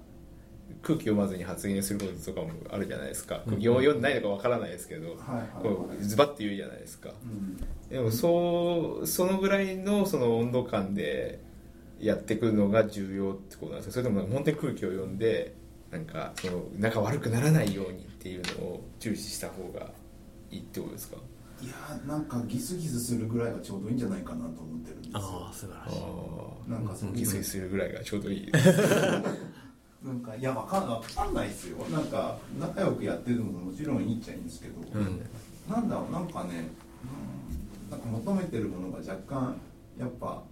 [0.82, 5.16] 空気読まずに発言することとかもあるじゃないですか、うん読読んでないのかわからないですけど、
[5.62, 7.10] こうズバッて言うじゃないですか。
[7.10, 7.56] うん。
[7.88, 11.40] でもそうそのぐらいのその温度感で
[12.00, 15.54] やっていくのが重要ってことなんですかそれとも本当に空気を読んで
[15.90, 19.90] なんかその仲悪くならないようにっていうのを重視した方が
[20.50, 21.16] いいってことですか？
[21.62, 25.18] いやーなんかギスギスするぐらいがちょうどいいんじゃないかなと思ってるんですよ。
[25.20, 28.50] ああ素晴らしいあなんかそのギスギスするぐらいがちょうどいい
[30.04, 31.78] なんかいやわかんわかんないですよ。
[31.86, 35.20] なんか仲良くやってるのももちろんいいっちゃいいんですけど、うん
[35.70, 36.68] なんだろうなんかね、
[37.86, 39.56] うん、なんか求めてるものが若干
[39.96, 40.42] やっぱ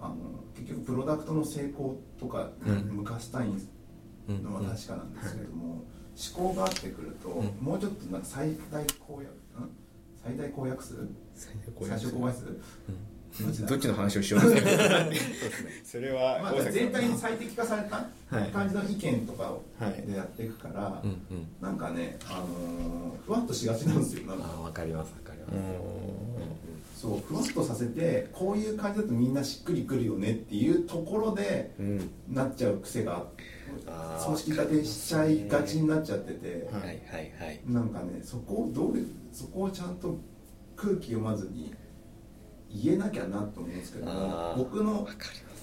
[0.00, 0.16] あの
[0.56, 3.48] 結局プロダクトの成功とかに向かしたい
[4.28, 5.84] のは確かなんですけども、
[6.36, 7.46] 思考があってくると、うん。
[7.60, 9.70] もうちょっとなんか最大公約ん？
[10.22, 11.08] 最大公約数？
[11.34, 12.12] 最小公約数。
[12.12, 12.58] どっちだ
[13.68, 14.68] どっちの話をしようとしてる
[15.84, 17.96] それはまあ、全体に最適化された
[18.36, 18.50] はい。
[18.50, 21.46] 感じの意見とかをはいでやっていくから、うんうん。
[21.60, 24.44] なんかね、あのーふわっとしがちなんですよなんか。
[24.44, 25.48] ああわかりますわかりま
[26.94, 27.00] す。
[27.00, 32.10] そうふわっとさせてこういう感じだとみんなしっくりくるよねっていうところでうん。
[32.28, 33.24] なっちゃう癖が
[34.24, 36.96] 組織立てしちゃいがちになっちゃってて、はいはい
[37.38, 37.60] はい。
[37.66, 40.18] なんかねそこをどういうそこをちゃんと
[40.76, 41.72] 空気読まずに
[42.70, 45.08] 言えなきゃなと思うんですけど僕の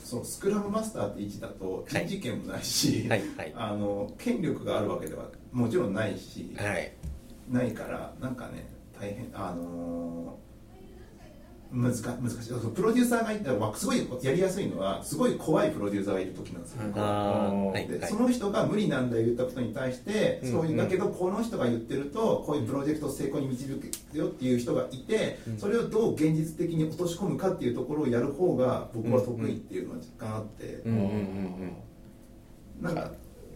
[0.04, 3.54] そうスクラムマスターって位置だと人事権もないし、はいはい。
[3.56, 6.94] あの権力があるわけではもちろんないし、はい。
[7.50, 8.68] ないからなんかね
[9.00, 10.45] 大変あのー
[11.76, 12.50] 難か難しい。
[12.50, 17.88] そうプロデューサーがいたらすごいやりやすいのはすごい怖いプロデューサーがいる時なんですよ、ああはいはい。
[17.88, 25.58] でその人が無理なんだ言ったことに対して、うんそういうだけどこの人が言ってるとこういうプロジェクトを成功に導くよっていう人がいて、うん。
[25.58, 31.76] それをどう現実的に落とし込むかっていうところをやる方が僕は得意っていうのは若干あって、うんうんうん
[32.82, 33.12] なんか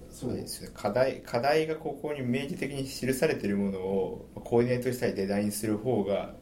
[0.09, 0.33] そう。
[0.33, 6.33] ですね課題課題がここに明示的に記されているものをコーディネートしたりデザインする方が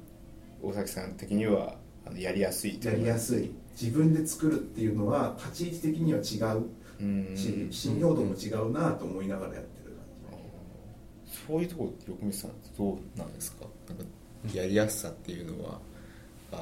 [0.61, 3.51] 大崎さん的にはあのやりやすいとやりやすい。
[3.79, 6.65] 自分で作るっていうのは立ち位置的には違う
[6.99, 7.35] うん。
[7.35, 9.95] し信用度も違うなと思いながらやってる
[10.29, 10.39] 感
[11.47, 13.65] そういうところって横道さんどうなんですか？
[13.89, 14.03] なんか
[14.53, 15.79] やりやすさっていうのは
[16.51, 16.55] あ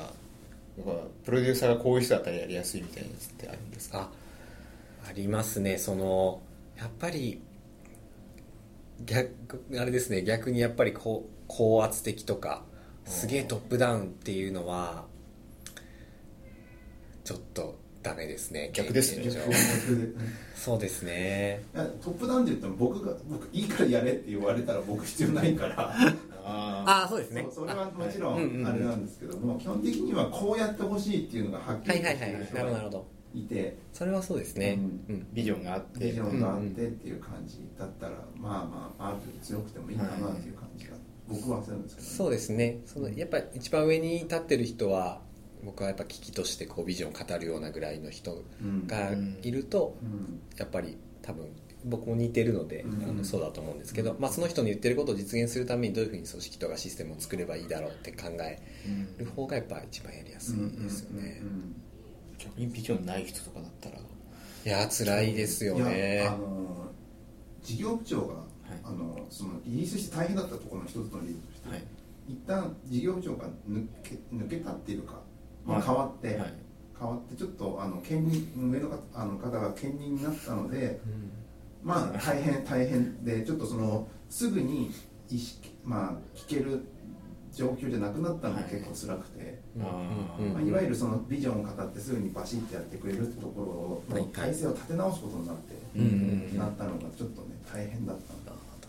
[0.77, 0.91] やっぱ
[1.23, 4.09] プロデューサーがこういう人だったらやりやすいみたいなやつってあるんですか？
[5.05, 5.77] あありますね。
[5.77, 6.41] その
[6.77, 7.39] やっぱり
[9.05, 9.29] 逆
[9.79, 10.21] あれですね。
[10.23, 12.63] 逆にやっぱりこう高圧的とか
[13.05, 15.05] すげえトップダウンっていうのは
[17.23, 19.25] ちょっとダメですね逆ですね。
[20.55, 21.63] そうですね。
[21.73, 25.95] トップダウンで言っても僕が僕いいからやれって言われたら僕必要ないから。
[26.47, 27.47] あああそうですね。
[27.51, 28.67] それはもちろんうんうんん。
[28.67, 33.01] あれなんですけども基本的にはこうやってほしいっていうのがはっきりしてる人が
[33.33, 33.75] いて。
[33.91, 34.77] それはそうですね。
[35.09, 35.27] ううん。
[35.33, 36.05] ビジョンがあって。
[36.05, 40.64] ビジョンがあってっていう感じだったらまあまあある程度強くてもいいかなっていう感
[41.27, 42.13] 僕はするんですけどね。
[42.13, 42.79] そうですね。
[42.85, 45.21] そのやっぱり一番上に立ってる人は
[45.63, 48.87] 僕はやっぱ危機としてこうビジョンを語るようなぐらいの人うん。
[48.87, 49.11] が
[49.41, 50.41] いるとうん。
[50.57, 51.47] やっぱり多分
[51.85, 53.09] 僕も似てるので、うん。
[53.09, 58.59] あのそうだと思うんですけど、まあ、その人の言ってることを実現するためにどういうふうに組織とかシステムを作ればいいだろうって考え
[59.17, 61.47] る方がやっぱ一番やりやすいですよね、うん。
[61.47, 61.53] うん。
[61.53, 61.75] うん
[62.37, 63.97] 逆にビジョンない人とかだったら。
[63.97, 64.01] い
[64.67, 66.91] や辛いですよいやねあの
[67.61, 68.33] 事業部長が、
[68.83, 71.83] あのそのリリースして大変だったところの一つの理由として、はい。
[72.27, 75.21] 一旦事業部長が抜け抜けたっていうか、
[75.65, 76.53] まあ、はい変わって、はい。
[76.97, 80.99] 変わってちょっとあの兼任上の方あの方が兼任になったので、
[81.83, 84.91] まあ大変大変でちょっとそのすぐに
[85.29, 86.85] 意識まあ聞ける
[87.51, 89.61] 状況じゃなくなったのが結構辛くて。
[89.77, 90.43] うんあー。
[90.47, 96.09] うんまあ、いわゆるそのビジョンを語ってすぐにバシッてやってくれるってところの体制を立て直すことになって、うんうん
[96.51, 96.57] うん。
[96.57, 98.44] なったのがちょっとね大変だったんだ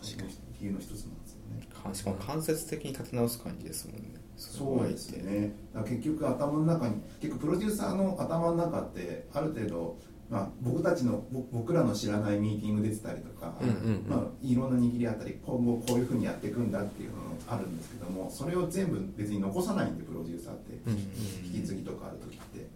[0.07, 1.69] 確かにっていうの一つなんですよね。
[1.83, 4.15] かしかも間接的に立て直す感じですもんね。
[4.37, 5.55] そうですね。
[5.75, 9.99] 結局頭の中に結構プロデューサーの頭の中ってある程度、
[10.29, 13.55] まあ、僕たちのぼ僕らの知らないミーティング出てたりとか、
[14.09, 20.93] まあ、いろんな握りあったり今後こういうふうにやっていくんだっていうのもあるんですけどもそれを全部別に残さないんでプロデューサーって、うん。
[21.47, 22.69] 引き継ぎとかある時って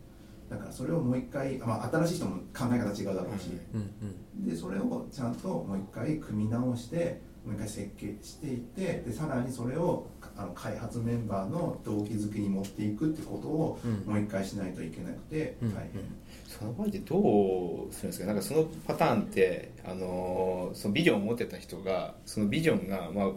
[0.51, 14.13] だからそれをもう一回、まあ、新しい人も考え方違うだろうし、うんうんでそれをちゃんともう一回組み直してもう一回設計していってでさらにそれをあの開発メンバーの動機づけに持っていくってことをうん。
[14.13, 16.03] もう一回しないといけなくてうん大変、
[16.49, 18.27] その場合でどうするんですか？
[18.27, 23.31] なんかそのパターンってあのそのビジョンを持ってた人がそのビジョンが、まあ、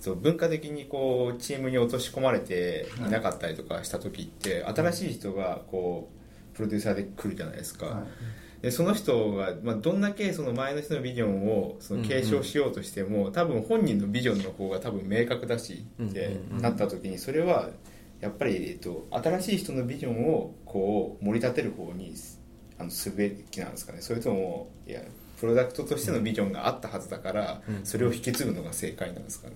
[0.00, 6.17] そう文化的にこうチームに落とし込まれていなかったりとかした時って、新しい人がこう
[6.58, 8.02] プロデューサーで来るじゃないですか、は
[8.60, 8.62] い。
[8.62, 16.62] でその人が、まあ、どんだけその前の人のビジョンをその継承しようとしても、多分本人のビジョンの方が多分明確だしってうんうんうん。
[16.62, 17.70] なった時にそれは
[18.20, 22.12] やっぱり、えっと、新しい人のビジョンをこう盛り立てる方に
[22.78, 24.00] あのすべきなんですかね。
[24.00, 25.02] それともいや
[25.38, 27.86] プロダクトとしてのビジョンがあったはずだから、うん。
[27.86, 29.54] それを引き継ぐのが正解なんですかね、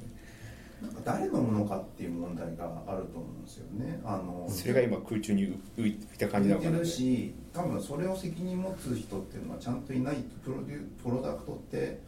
[1.05, 4.01] 誰のものかっていう問題があると思うんですよね。
[4.05, 6.85] あのそれが今空中に浮いた感じなのかな。
[6.85, 12.01] し多分それを責任持つ人っていうのはちゃんといないとプロデュプロダクトって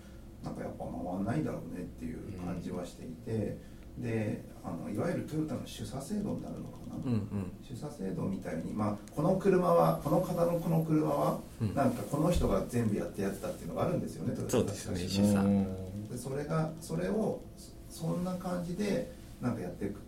[0.43, 3.59] なんかやっぱ回んないだろうねっていう感じはしていて、
[3.99, 7.53] であのいわゆるトヨタの主査制度になるのかな、うんうん。
[7.63, 11.75] 主査制度みたいに、まあ、この車はこの方のこの車は、うん。
[11.75, 15.45] なんかこの人が全部やってやってたっていうのがあるんですよねトヨタそうですね主査。
[16.11, 17.41] でそれがそれを
[17.95, 20.01] そそんな感じでなんかやっていく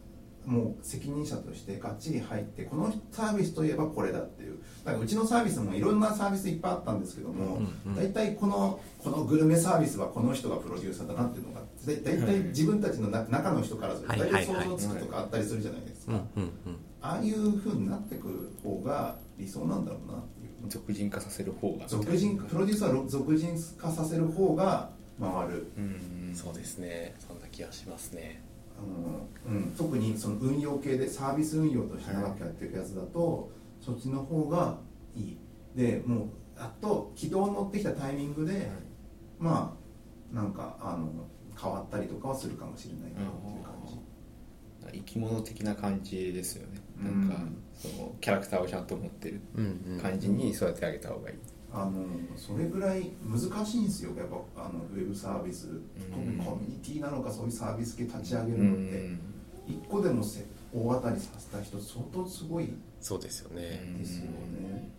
[0.45, 4.59] もう責任者としてがっちり入ってこのサービスといえばこれだっていう。
[4.85, 16.77] だからうちのサービスもいろんなサービスいっぱいあったんですけども、うんうん大体このこのグルメサービスはこの人がプロデューサーだなっていうのがだ大体自分たちのな中の人からするとはい大体想像つくとかあったりするじゃないですか、うんうんうん。
[17.03, 20.69] ああいうふうになってくる方が理想なんだろうなっていう。
[20.69, 21.89] 俗人化させる方が。
[21.89, 25.73] 俗人プロデューサーを俗人化させる方が回る。
[25.77, 27.15] うんそうですね。
[27.19, 28.43] そんな気がしますね。
[28.79, 34.79] あの、うん、特にその運用系でサービス運用として長くやっていくやつだと、そっちの方が
[35.17, 35.39] いい。
[35.75, 36.29] でもう
[36.59, 38.71] やっと軌道に乗ってきたタイミングで、
[39.39, 39.77] ま
[40.33, 41.11] あなんかあの
[41.61, 43.75] 変わったりとかはするかもしれないなっていう感
[44.93, 47.37] じ、生き物的な感じですよね、うんなん。
[47.39, 47.43] か
[47.75, 50.01] そのキャラクターをちゃんと持ってるうんうん。
[50.01, 51.37] 感じに育ててあげた方がいい、
[51.73, 52.07] あの
[52.37, 54.11] それぐらい難しいんですよ。
[54.17, 55.69] やっぱあのウェブサービス、
[56.11, 59.11] 特にコミュニティなのかそういうサービス系立ち上げるのって、
[59.67, 62.73] 一個でもせ大当たりさせた人相当すごい。
[63.01, 63.95] そうですよね。
[63.99, 64.91] ですよね、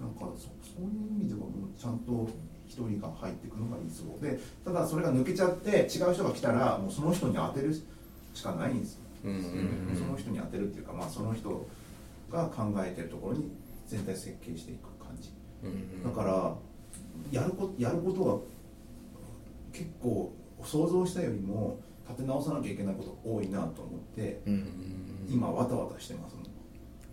[0.00, 1.40] なんかそそういう意味では
[1.78, 2.28] ちゃんと
[2.66, 4.38] 一人が入っていくのが理想で。
[4.64, 9.00] ただそれが抜けちゃって違う人が来たらもうその人に当てるしかないんですよ、
[9.96, 11.66] その人に当てるっていうか、まあ、その人
[12.30, 13.50] が考えてるところに
[13.86, 14.87] 全体設計していく
[16.04, 16.54] だから
[17.30, 18.38] やるこやることが
[19.72, 20.32] 結構
[20.62, 21.78] 想像したよりも
[22.08, 24.40] 立て直さなきゃいけないこと多いなと思って
[25.28, 26.36] 今わたわたしてます。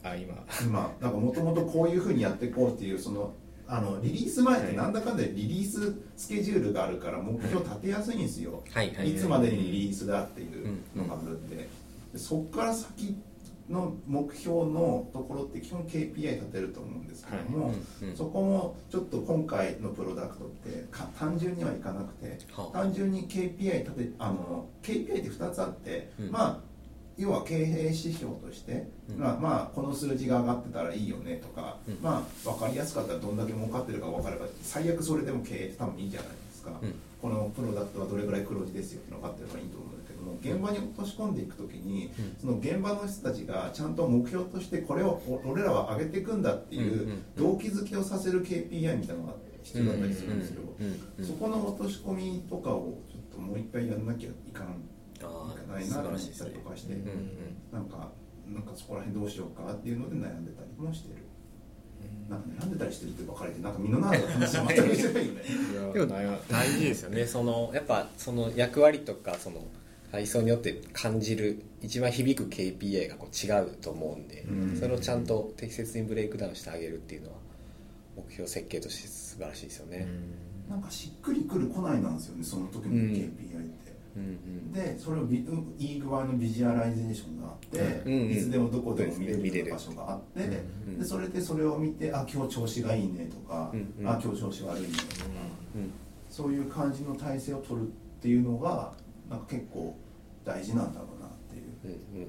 [0.03, 0.35] あ今。
[0.63, 0.93] 今。
[1.01, 3.33] なんかもともとこういうふうにやっていこうっていうその
[3.67, 9.17] あのリリース前ってなんだかんだでリリーススケジュールがあるから目標立てやすいんですよ、はいはいい。
[9.17, 11.67] つまでにリリースだっていうのがあるんで。
[12.13, 13.17] でそっから先
[13.69, 18.15] の目標のところって基本 KPI 立てると思うんですけども、うんうん。
[18.15, 22.77] そこもちょっと今回のプロダクトってか単純にはいかなくて、はあ。
[22.77, 26.31] 単純に KPI 立てあの KPI って2つあって、うん。
[26.31, 26.59] まあ
[27.17, 29.19] 要は経営指標として、うん。
[29.19, 31.97] まあ、まあこの数字が上がってたらいいよねとか、うん。
[32.01, 36.93] まあ分かりやすかったらどんだけ儲かってるか分かれば最悪それでも経営って多分いいじゃないですか、うん。
[37.21, 39.84] このプロダクトはどれぐらい黒字ですよって分かってればいいと思
[40.51, 42.37] 現場に落とし込んでいくときに、うん。
[42.39, 49.33] その現場の人たちがちゃんと目標としてこれをお俺らは上げていくんだっていう動機づけをさせる KPI みたいなのが
[49.63, 54.83] 必要だったりするんですよ、うんうんうんそこの落とし込みとかをちょっともう一回やんなきゃいかん
[55.21, 57.29] あいかないなと思ったりとかして、うんうん
[57.71, 58.09] なんか
[58.47, 61.23] なんかそこら辺どうしようかっていうので悩んでたりもしてる、
[62.29, 65.41] なんか悩んでたりしてるって分かれてなんか身の長い話は全くして ないよね
[65.93, 67.25] でも悩大事ですよね。
[67.25, 69.63] そのやっぱその役割とかその
[70.11, 74.77] 階層によって感じる一番響く KPI がこう違うと思うんで、うん。
[74.77, 77.35] それをちゃんと適切にブレイクダウンしてあげるっていうのは
[78.15, 80.07] 目標設計として素晴らしいですよね、
[80.69, 84.71] なんかしっくりくる来ないなんですよねその時の KPI って、うんうん。
[84.71, 94.07] でそれをビうんいい具合のビジュアライゼーションがあって、うんうんいつでもどこでも見れるる場所があって、うんでそれでそれを見てあ今日調子がいいねとか、うんうん。
[94.09, 95.29] あ今日調子悪いねとか、
[95.75, 95.91] うん
[96.29, 97.89] そういう感じの体制を取るっ
[98.21, 98.91] ていうのが
[99.29, 99.95] なんか結構
[100.43, 102.13] 大事なんだろうなっていう。
[102.15, 102.27] うんうん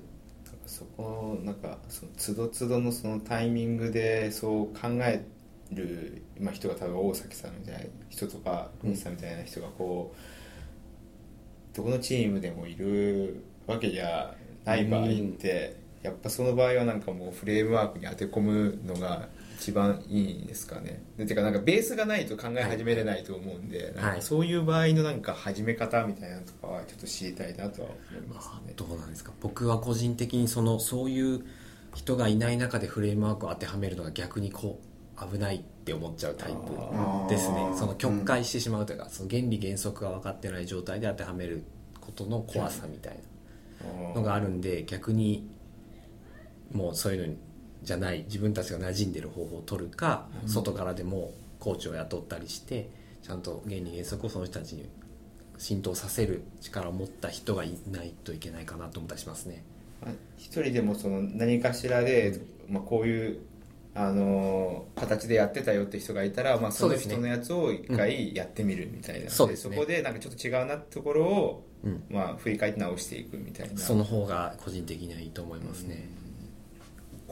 [0.66, 5.24] そこなんかその都度都度のそのタイミングでそう考え
[5.70, 14.34] る、まあ、人が多分大崎さんみたいな人とか西さんみたいな人がこうどこのチームでもいるわけじゃ
[14.64, 19.28] ない場合って、やっぱその場合はなんかもうフレームワークに当て込むのが
[19.58, 21.02] 一番いいんですかね。
[21.16, 28.74] でてかなんかベースがないと考え始めれないと思うんで、なんかそういう場合のなんか始め方みたいなのとかはちょっと知りたいなとは思いますね。
[28.76, 29.32] どうなんですか。
[29.40, 31.44] 僕は個人的にそのそういう
[31.94, 37.70] 人がいない中でフレームワークを当てはめるのが逆にこう危ないって思っちゃうタイプですね。
[37.74, 41.64] その曲解してしまうというか、その原理原則が分かってない状態で当てはめる
[42.00, 43.18] ことの怖さみたい
[44.14, 45.48] なのがあるんで逆に
[46.72, 47.34] もうそういうの
[47.82, 52.88] じゃない自分たちが馴染んでる方法を取るか、外からでもコーチを雇ったりして
[53.22, 54.88] ちゃんと原理原則をその人たちに
[55.58, 59.64] 浸透させる力を持った人がいないといけないかなと思ったりしますね。
[60.02, 63.38] まあ一人でもその何かしらで、まあ、こういう
[63.94, 69.76] あのー形でやってたよって人がいたら、まあ、その人のやつを一回やってみるみたいな、そうですね。
[69.76, 72.02] そこでなんかちょっと違うなってところを、うん。
[72.10, 73.78] まあ、振り返って直していくみたいな。
[73.78, 76.08] その方が個人的にはいいと思いますね。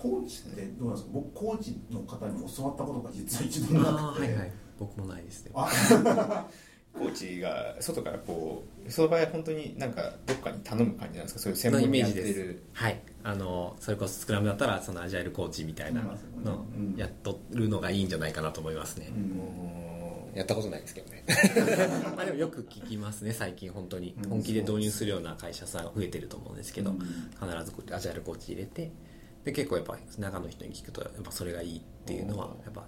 [0.04, 1.10] コーチってどうなんですか？
[1.14, 3.90] 僕コーチの方に教わったことが実は一度なくて。
[3.90, 4.52] あはいはい。
[4.78, 5.52] 僕もないですね。
[5.54, 5.68] あ
[6.94, 11.40] コーチが外からこうその場合は本当になんかどっかに頼む感じなんですか？
[11.40, 12.38] そういう専門にやってメージです。
[12.40, 12.62] る。
[12.72, 13.00] はい。
[13.24, 19.10] あのそれこそスクラムだったらそのアジャイルコーチみたいなのうんやっとるのがいいんじゃないかなと思いますね。
[19.10, 20.38] うん。
[20.38, 21.24] やったことないですけどね。
[22.16, 24.14] まあでもよく聞きますね最近本当に。
[24.22, 24.30] うん。
[24.30, 26.98] 本気で導入するような会社さんが増えてると思うんですけど、うん。
[26.98, 27.10] 必
[27.64, 28.90] ずアジャイルコーチ入れて
[29.44, 32.84] で結構やっぱ中の人に聞くとやっぱそれがいいっていうのはやっぱ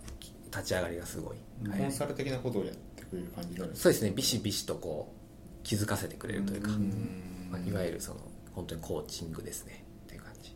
[0.51, 1.71] 立ち上がりがすごい、うん。
[1.71, 1.81] はい。
[1.81, 7.49] コンサル的なことをやってくれる感じになるんですそうですねビシビシとこう気づかせてくれるというか、うん。
[7.51, 8.21] まあ、いわゆるその
[8.55, 9.85] 本当にコーチングですね。
[10.07, 10.51] っていう感じ。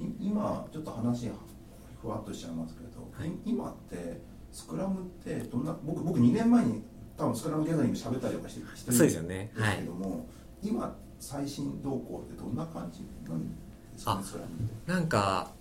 [0.00, 1.30] い今ちょっと話
[2.00, 3.28] ふわっとしちゃいますけど、はい。
[3.28, 4.20] い今って
[4.52, 6.82] スクラムってどんな僕僕2年前に
[7.18, 9.52] 多分スクラムギャザリング喋ったりとかしてしてるんそうですよね。
[9.54, 10.26] ですけども、
[10.62, 13.00] 今最新動向ってどんな感じ？
[13.28, 13.65] なんですかね
[14.04, 14.22] あ
[14.86, 15.52] なんか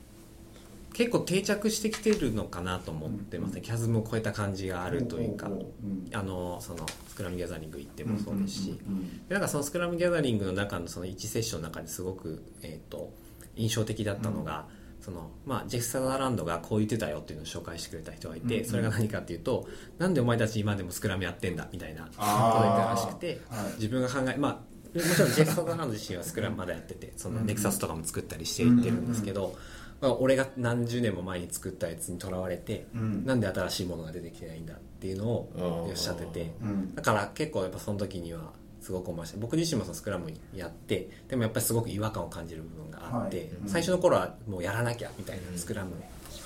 [0.95, 6.09] 結構定着してきてるのかなと思ってますね、キャズムを超えた感じがあるというか、うん。
[6.13, 13.11] あのそのスクラムギャザリング行ってもそうですし、うんなんかそのスクラムギャザリングの中のその1セッションの中ですごく、えー、と
[13.57, 14.67] 印象的だったのが、
[15.01, 19.67] そのまあ、ジェフ・サザーランドがこう言ってたよっていうのを紹介してくれた人がいて、うんうんそれが何かっていうと
[19.97, 23.73] なんでお前たち今でもスクラムやってんだみたいなことを言ったらしくて、はい。
[23.75, 29.55] 自分が考えまあもちろんジェフ・サザーランド自身はスクラムまだやっててそのネクサスとかも作ったりしていってるんですけど、
[30.01, 33.25] まあ、俺が何十年も前に作ったやつにとらわれて、うん。
[33.25, 36.95] なんで新しいものが出てきてないんだっていうのをおっしゃってて、うん。
[36.95, 39.37] だから結構やっぱその時にはすごく思いました。
[39.37, 43.45] 僕自身もそのスクラムやってでもやっぱりすごく違和感を感じる部分があって、はい。
[43.47, 43.69] うん。
[43.69, 45.91] 最初の頃はもうやらなきゃみたいな、スクラム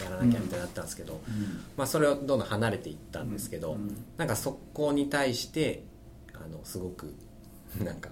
[0.01, 1.61] やらなきゃみたいになったんですけど、うん。
[1.75, 4.05] まあ、それをどんどん離れていったんですけど、うん。
[4.17, 5.83] なんかそこに対して
[6.33, 7.13] あのすごく
[7.83, 8.09] なんか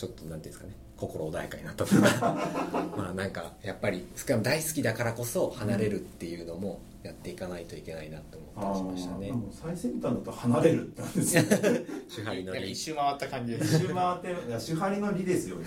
[0.00, 2.00] ちょっとなんていうんですかね心穏やかになったとか。
[2.96, 9.32] まあなんかやっぱりスクラム大好きだからこそ離れるっていうのもやっていかないといけないなと思ったりしましたね。
[9.50, 11.48] 最先端だと離れるってなんですよね。
[12.16, 12.44] 手張り。
[12.44, 15.66] のリなんか一周回った感じです一周回っていや手張りの利ですよね。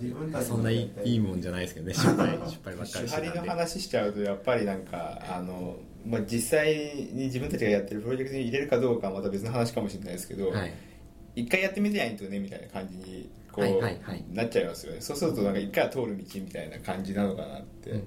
[0.00, 2.38] 自分たちのそんないいいいもんじゃないですけどね失敗。
[2.46, 5.76] 失敗ばっかりしてたんで話しちゃうとやっぱりなんかあの、
[6.06, 6.74] まあ、実際
[7.12, 10.72] に自分たちがやってるプロジェクトに入れるかどうかはまた別の話かもしれないですけど、はい
[11.36, 14.24] 一回やってみてないとねみたいな感じにこう、はいはいはい。
[14.32, 15.00] なっちゃいますよね。
[15.00, 18.02] そうするとなんか一回は通る道みたいな感じなのかなって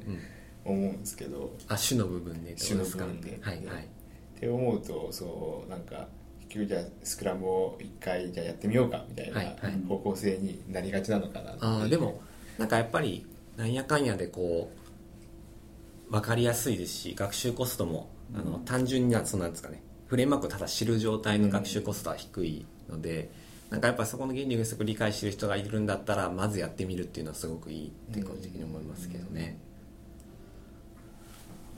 [0.65, 3.05] 思うんですけど、あ主の部分でってことですか？
[3.05, 3.39] 主の部分で。
[3.41, 3.85] はいはい。
[3.85, 6.07] って思うとそうなんか
[6.41, 9.55] 結局じゃあスクラムを一回じゃあやってみようかみたいない
[9.87, 11.71] 方向性になりがちなのかなっていう。
[11.71, 12.21] あーでも
[12.57, 13.25] なんかやっぱり
[13.57, 14.71] なんやかんやでこ
[16.09, 19.83] う分かりやすいですし学習コストもあの単純になそうなんですかね。
[20.07, 23.29] フレームワークをただ知る状態の学習コストは低いので、
[23.69, 29.59] なんかやっぱそこの原理をすごく理解してる人がいるんだったらまずやってみるっていうのはすごくいいって個人的に思いますけどね、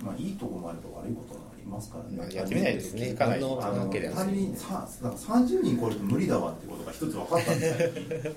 [0.02, 3.40] まあいいとこもあれば悪いこともありますからね、まあやってみないと気づかない。
[3.40, 7.92] ですねあの単にさなんか30人超えると無理だわってことが一つ分かったんで。
[8.22, 8.34] す よ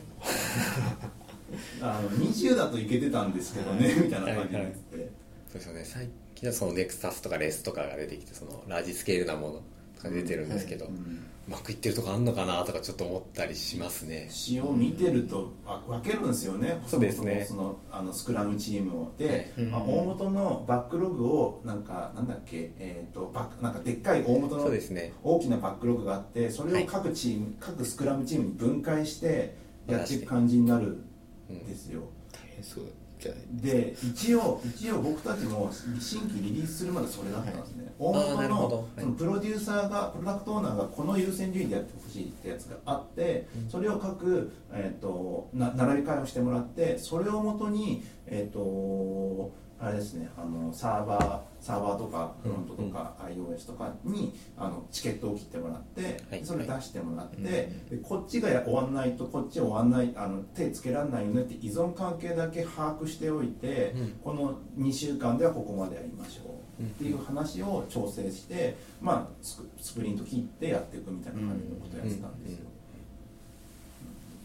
[1.81, 4.97] あの20だといけてたんですけどねみたいな感じになって。
[4.97, 5.11] て、
[5.49, 5.85] そうですよね。
[5.85, 9.55] 最近はそのネクサスとかレスとかが出てきてそのラージスケールなもの。
[9.55, 9.63] と
[10.05, 14.29] か出てるんですけど、ううんまくいってるとこあんのかなとかちょっと思ったりしますね。
[14.31, 16.81] 詩を見てるとあ分けるんですよね。
[16.87, 17.45] そうですね。
[17.47, 19.71] そのあのスクラムチームをで、うん。
[19.71, 25.13] まあ、大元のバックログをなんかなんだっけ、えー、とバックなんかでっかい大元のそうですね。
[25.23, 29.55] 大きなバックログがあってそれを各チーム、各スクラムチームに分解して
[29.87, 31.05] やっていく感じになる
[31.51, 32.85] んですよ、大変そう。
[33.21, 37.73] じゃないで一応一応僕たちも新規リリースするまでそれだったんです。
[37.73, 56.45] ね、大あーな元のそのプロデューサーがプロダクトオーナーがこの優先順位でやってほしいってやつがあって、それを各、えー、とな並び替えをしてもらってそれをもとにえっ、とあれですねあのサーバーサーバーとかフロントとか iOS とかにあのチケットを切ってもらって、はい。
[56.45, 64.11] それ出してもらって、うんでこっちが終わんないとこっち終わんないあの手つけられないよねって依存関係だけ把握しておいて、うん。
[64.23, 66.44] この2週間ではここまでやりましょう
[66.83, 72.67] っていう話を調整して、まあ、スクスプリント切ってやっていくみたいな感じのことをやってたんですよ、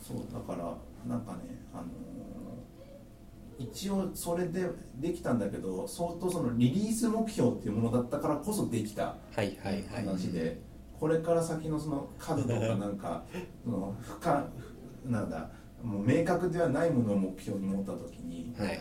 [0.07, 0.73] そうだから
[1.07, 1.39] なんかね
[1.73, 2.09] あのー
[3.59, 10.05] 一応それでできたんだけど相当そのリリース目標っていうものだったからこそできたはいはいはい。
[10.05, 10.57] 話で、
[10.97, 13.23] これから先のその数とかなんか
[13.65, 14.47] その不可
[15.05, 15.49] なんだ
[15.84, 18.80] もう明確ではないものを目標に持った時に、はい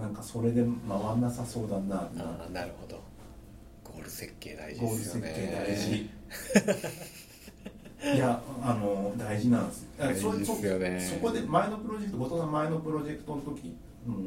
[0.00, 3.00] なんかそれで回んなさそうだなああなるほど。
[3.84, 6.10] ゴール設計大事ゴールですよ設計ね大事。
[8.16, 9.86] いやあの大事なんです。
[9.98, 11.00] 大事ですよね。
[11.00, 13.76] そそこで前のプロジェクト後藤さん前のプロジェクトの時
[14.06, 14.20] もう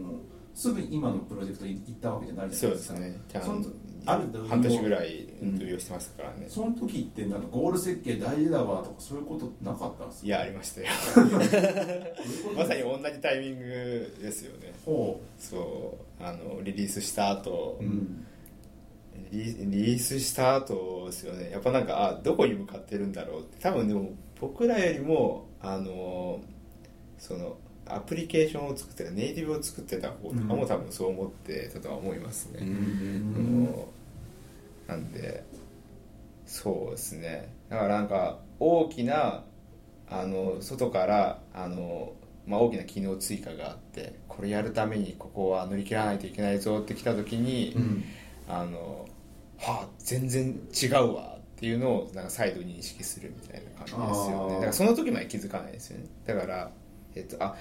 [0.53, 2.95] すぐ今のプロジェクト行ったわけじゃないじゃないですか。
[2.95, 3.19] そうですね
[4.05, 10.87] ある半年ぐらい運用してますからね、その時ってなんかゴール設計大事だわとかそういうことなかったんですいやありましたよ。
[12.55, 14.73] まさに同じタイミングですよね。
[14.85, 18.25] ほそうあのリリースした後、う、うん、
[19.31, 21.51] リリリースした後ですよね。
[21.51, 23.61] やっぱなんかあどこに向かってるんだろうって。
[23.61, 26.41] 多分でも僕らよりもあの
[27.17, 33.22] そのアプリケーションを作ってたネイティブを作ってた方とかも多分そう思ってたとは思いますね、うんあの
[34.93, 35.43] なんで
[36.45, 37.53] そうですね。
[37.69, 39.43] だからなんか大きな
[40.09, 42.13] あの外からあの、
[42.45, 48.03] まあ、大きな機能追加があってこれやるためにここは乗り切らないといけないぞって来た時に、うん。
[48.47, 49.07] あの
[49.57, 54.53] はあ全然違うわっていうのをなんか再度認識するみたいな感じですよね。
[54.55, 56.05] だからその時まで気づかないですよね。
[56.25, 56.71] だから
[57.15, 57.55] えっとあ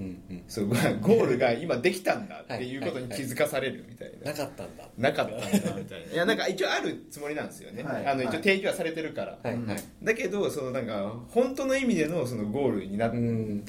[0.00, 0.44] うんうん。
[0.48, 4.32] そうゴールが今できたんだっていうことに気づかされるみたいな。
[4.32, 4.88] なかったんだ。
[4.96, 5.76] なかったんだ。
[5.76, 8.06] みたいないやなんか一応あるつもりなんですよね、はい。
[8.06, 8.38] あの一応はい。
[8.38, 9.84] 提供はされてるから、はいはい。
[10.02, 13.16] だけどそのなんか本当の意味でのそのゴールになって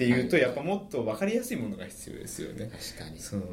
[0.06, 0.44] いうとうん。
[0.44, 2.72] やっぱもっと分かりやすいものが必要ですよね。
[2.72, 3.20] 確かに。
[3.20, 3.44] その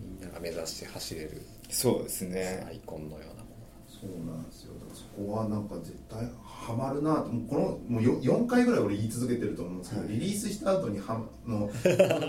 [0.00, 1.42] みんなが目指して走れる。
[1.68, 2.64] そうですね。
[2.68, 3.48] アイコンのようなも
[3.88, 4.74] そうなんですよ。
[4.74, 6.20] だからそこはなんか絶対
[6.58, 7.28] ハマるなと。
[7.30, 11.70] もうこのもうよ4回ぐらい俺言い続けてると思うんですけど、リリースした後にはの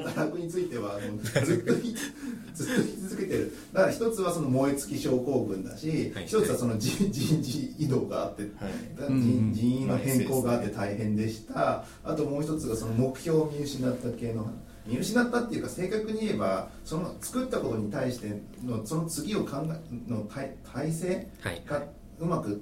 [0.07, 1.95] 働くについてはもうずっと言い
[2.56, 3.53] ずっと言い続けてる。
[3.73, 6.26] だから一つはその燃え尽き症候群だし、はい。
[6.26, 9.11] 一つはその人 人事異動があって、はい。
[9.19, 14.51] 人人員の変更があって大変でした、あともう一つがその目標を見失った系の
[14.88, 21.61] 見失ったっていうか正確に言えばその作ったことに対してのその次を考えの体体制はい。
[21.68, 21.84] が
[22.19, 22.61] うまく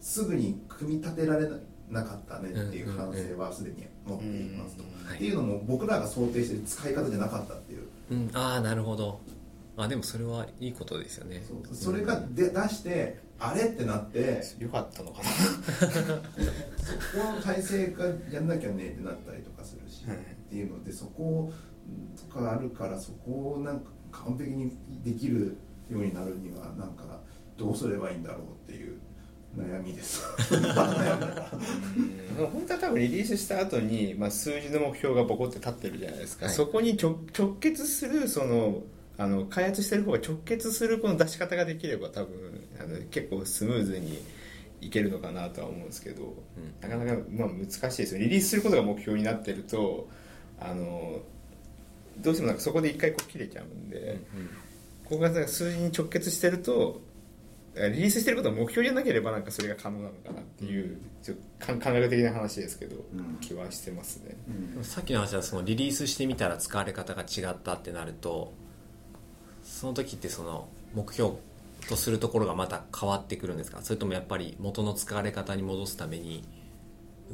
[0.00, 1.56] すぐに組み立てられな
[1.90, 7.82] なかったねっていう反省はすでに持っていますと、はいっていうのも僕らが想定してる使い方じゃなかったっていう。
[8.10, 9.20] うん、ああなるほど。
[9.76, 11.42] あでもそれはいいことですよね。
[11.72, 15.24] それがで出してあれってなってよかったのかな。
[15.92, 20.20] そこの体制がやんなきゃねってなったりとかするし、はいっ
[20.54, 21.52] ていうのでそこ
[22.16, 24.72] とかあるからそこをなんか完璧に
[25.02, 25.56] できる
[25.90, 27.20] ようになるにはなんか
[27.56, 28.98] どうすればいいんだろうっていう
[29.56, 30.22] 悩みです。
[32.36, 36.54] 本当は多分リリースした後に、まあ、数字の目標がボコって立ってるじゃないですか、はい。
[36.54, 38.82] そこに直直結するその
[39.18, 42.34] あの開発してる方が直結するこの出し方ができれば多分
[42.80, 44.22] あの結構スムーズに
[44.80, 46.34] いけるのかなとは思うんですけど、
[46.80, 48.20] なかなか、まあ、難しいですよ。
[48.20, 50.08] リリースすることが目標になってると
[50.58, 51.20] あの
[52.18, 54.18] どうしてもなんかそこで一回こう切れちゃうんで、
[55.04, 57.00] ここがなんか数字に直結してると
[57.74, 63.38] リリースしてることが目標じゃなければなんかそれが可能なのかなっていうちょっと感感覚的な話ですけど、ん。
[63.40, 64.36] 気はしてますね。
[64.82, 68.52] さっきの話はそのリリースしてみたら使われ方が違ったってなると
[69.62, 71.36] その時ってその目標
[71.88, 73.80] とするところがまた変わってくるんですか？
[73.82, 76.44] それともやっぱり元の使われ方に戻すために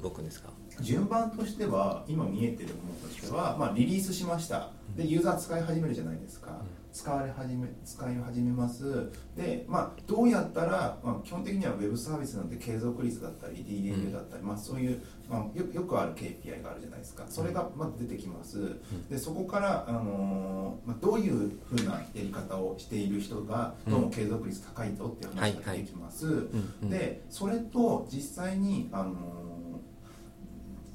[0.01, 0.51] 動くんですか？
[0.81, 4.71] 順番としては今見えてるものとしては、まあ、リリースしました。
[4.97, 6.63] でユーザー使い始めるじゃないですか、
[6.93, 9.11] 使われ始め使い始めます。
[9.37, 17.25] で、まあ、どうやったら、まあ、基本的にはウェブサービスなんて継続率だったり DAU だったり、まあ、そういう、まあ、よよくある KPI があるじゃないですか。
[17.29, 18.77] それがまず出てきます、
[19.11, 26.49] でそこから、あのーまあ、どういうふうなやり方をしている人がどうも継続率高いぞっていう話が出てきます、
[26.89, 29.48] でそれと実際に、あのー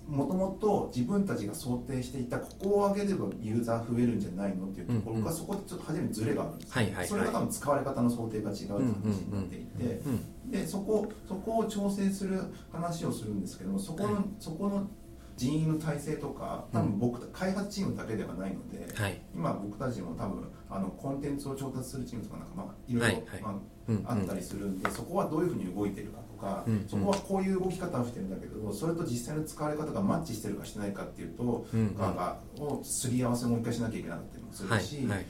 [0.07, 7.07] もともと自分たちが想定していたここを上げればユーザー増えるんじゃないのっていうところが、うんうんそこでちょっと初めてズレがあるんです、はいはいはい。
[7.07, 12.39] それが多分使われ方の想定が違うって話になっていて、うんでそこそこを調整する
[12.71, 14.87] 話をするんですけどもそこの、はいそこの
[15.35, 19.19] 人員の体制とか多分僕、開発チームだけではないので、はい。
[19.33, 23.41] 今僕たちも多分あのコンテンツを調達するチームとかなんかまあいろいろ、はいはい。
[23.41, 23.53] まあ
[23.87, 26.19] うんうんあったりするんで、そこはどういうふうに動いてるか。
[26.19, 31.95] とか、うんそこはこういう動き方をしてるんだけどそれと実際の使われ方がマッチしてるかしてないかっていうと、うんうん。
[31.95, 35.25] がをすり合わせをもう一回しなきゃいけなかったりもすはいるし、はい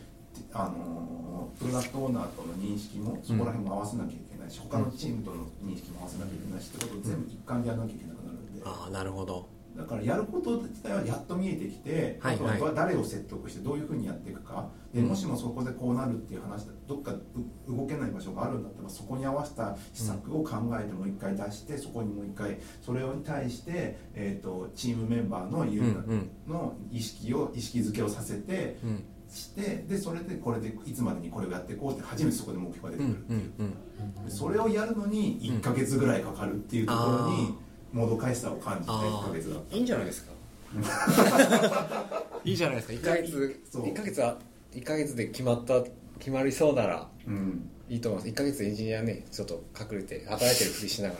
[0.52, 8.61] あのプロダクトオーナーとの認識もそこら辺も合わせなきゃいけないし、他のチームとの認識も合わせなきゃいけないしってことを全部一貫でやらなきゃいけなくなるんで。
[8.65, 14.69] ああなるほどだからやること自体はやっと見えてきて、はいあとははい誰を説得してどういうふうにやっていくか。
[14.93, 15.07] でうん。
[15.07, 17.21] もしもそこでこうなるっていう話でどっかう
[17.67, 25.65] 動けない場所があるんだったらそこに合わせた施策を考えてもう一回出してそこにもう一回それに対して、えー、とチームメンバーの
[26.47, 29.03] の意識を意識づけをさせてうん。
[29.33, 33.75] してでそれでこれでいつまでにこれをやっていこうって初めてそこで目標が出うてくるんうん
[34.23, 37.55] うんそれをやるのに1か月ぐらいかかるっていうところに
[37.93, 40.33] もどかしさを感じてあー1か月だいいんじゃないですか？
[42.43, 42.93] いいじゃないですか。
[42.93, 43.85] 1ヶ月そう。
[43.85, 44.37] 1ヶ月は
[44.73, 45.83] 1ヶ月で決まった
[46.19, 47.69] 決まりそうならうん。
[47.89, 48.31] いいと思います。
[48.31, 51.15] 1ヶ月エンジニアねちょっと隠れて働いてるふりしなが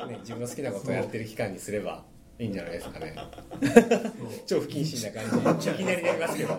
[0.00, 2.02] ら、 ね、自分の好きなことをやってる期間にすれば
[2.38, 3.14] いいんじゃないですかね。
[4.46, 5.70] 超不謹慎な感じ。
[5.70, 6.54] いきなりなりますけど。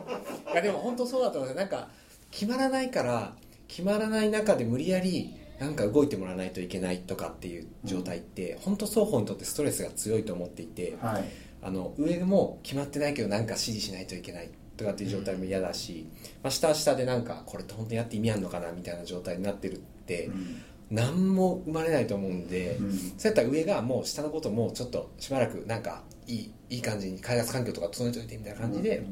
[0.54, 1.90] いやでも本当そうだと思いますなんか
[2.30, 3.36] 決まらないから
[3.68, 11.24] 決まらない中で無理やりなんか動いてもらわないといけないとかっていう状態って本当双方にとってストレスが強いと思っていてはい。
[11.64, 16.08] あの上も決まってないけどなんか指示しないといけないとかっていう状態も嫌だし、
[16.42, 20.62] まあ、下は下でなんかこれって本当にやって意味あるのかなみたいな状態になってるってうん。
[20.90, 22.92] 何も生まれないと思うんで、うん。
[22.92, 29.06] そうやったら上がもう下のこともちょっとしばらくなんかいいいい感じに開発環境とか整えておいてみたいな感じで、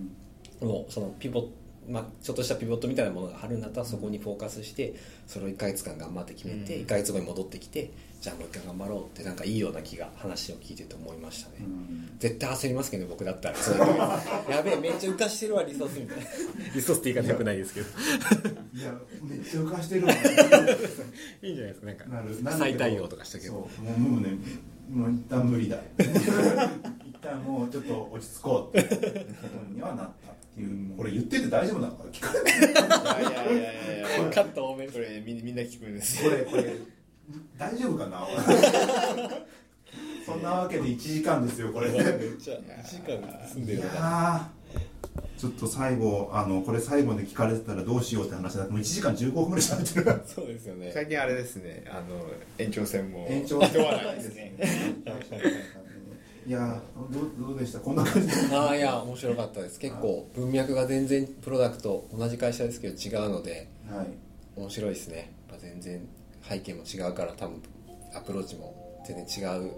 [0.59, 1.51] もうそのピボット
[1.90, 4.94] まあ、ちょっとしたピボットみたいなものがあるんだったらそこにフォーカスして
[5.28, 6.82] それを1ヶ月間頑張って決めてうん。
[6.84, 7.91] 1ヶ月後に戻ってきて
[8.22, 12.10] じゃあもう一回頑張ろうってなんかいいような気が話を聞いてて思いましたね、うん。
[12.20, 13.56] 絶対焦りますけどね僕だったら。
[14.49, 16.24] やべえめっちゃ浮かしてるわリソースみたいな。
[16.76, 17.88] リソースって言い方よくないですけど。
[18.74, 18.94] いや
[19.24, 20.14] めっちゃ浮かしてるわ。
[21.41, 21.86] いいんじゃないですか。
[21.88, 23.53] なんかなる再対応とかしたけど。
[23.53, 24.38] もうもうね
[24.90, 25.78] もう一旦無理だ。
[25.98, 30.97] 一旦もうちょっと落ち着こうってことにはなったっていう。
[30.97, 33.21] これ言ってて大丈夫なのか聞かれない。
[33.21, 33.57] いやいやい
[34.01, 34.88] やいやカット多め。
[34.88, 36.23] これみんみんな聞くんです。
[36.23, 36.76] これこれ
[37.57, 38.26] 大丈夫かな？
[40.26, 41.89] そんなわけで1時間ですよこれ。
[41.89, 42.01] めっ
[42.38, 42.55] ちゃ。
[42.55, 44.59] 1時間住んでいるのかやー。
[45.39, 48.65] ちょっと最後あのこれ最後で聞かれてたらどうしようって話だ。
[48.67, 50.21] もう1時間15分ぐらい喋ってる。
[50.26, 50.91] そうですよね。
[50.93, 51.85] 最近あれですね。
[51.89, 52.27] あの
[52.57, 53.26] 延長戦も。
[53.30, 54.53] 延長人 はないですね
[56.49, 57.80] いやーどうどうでした？
[57.80, 58.30] こんな感じ。
[58.55, 59.80] ああいや面白かったです。
[59.80, 64.07] 結構文脈が全然プロダクト同じ会社ですけど違うのではい。
[64.55, 65.31] 面白いですね。
[65.47, 66.01] やっぱ全然
[66.41, 67.61] 背景も違うから多分
[68.15, 68.73] アプローチも
[69.05, 69.71] 全然違う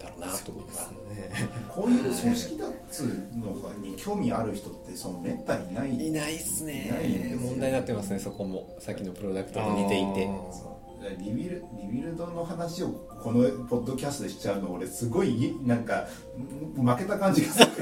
[0.00, 0.90] だろうなと思います。
[1.70, 3.00] こういう組織立つ
[3.36, 5.74] のに興味ある人ってそのめったにい。
[5.74, 7.36] ないいないっすねね。
[7.40, 8.76] 問題になってますねそこも。
[8.80, 10.26] さっきのプロダクトと似ていて。
[10.50, 10.75] そう
[11.18, 12.88] リビルリビルドの話を
[13.22, 16.06] このポッドキャストでしちゃうの俺すごいなんか
[16.78, 17.66] ん負けた感じがする。
[17.66, 17.72] わ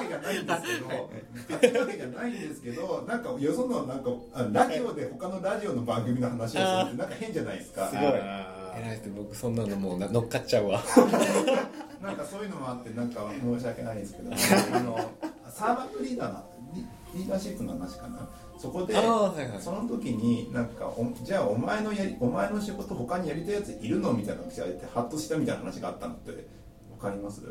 [0.00, 1.10] けじゃないんですけど
[1.50, 7.88] 勝ちわけじゃないんですけどなんかよそのなんかあラジオで他のラジオの番組の話をするってなんか変じゃないですか。
[7.88, 8.04] すごい。
[8.76, 10.82] 偉いですね僕そんなのもうな乗っかっちゃうわ。
[12.02, 15.10] なんかそういうのもあってなんか申し訳ないですけどあの
[15.48, 16.44] サーバントリーダーの
[16.74, 16.84] リ
[17.14, 18.28] リーダーシップの話かな
[18.64, 19.04] そこではい
[19.48, 19.60] はい。
[19.60, 26.30] その時になんかおじゃあお前のやりお前の仕事他にやりたいやついるのみたいなのが聞かれてハッとしたみたいな話があったのって
[26.90, 27.42] わかります？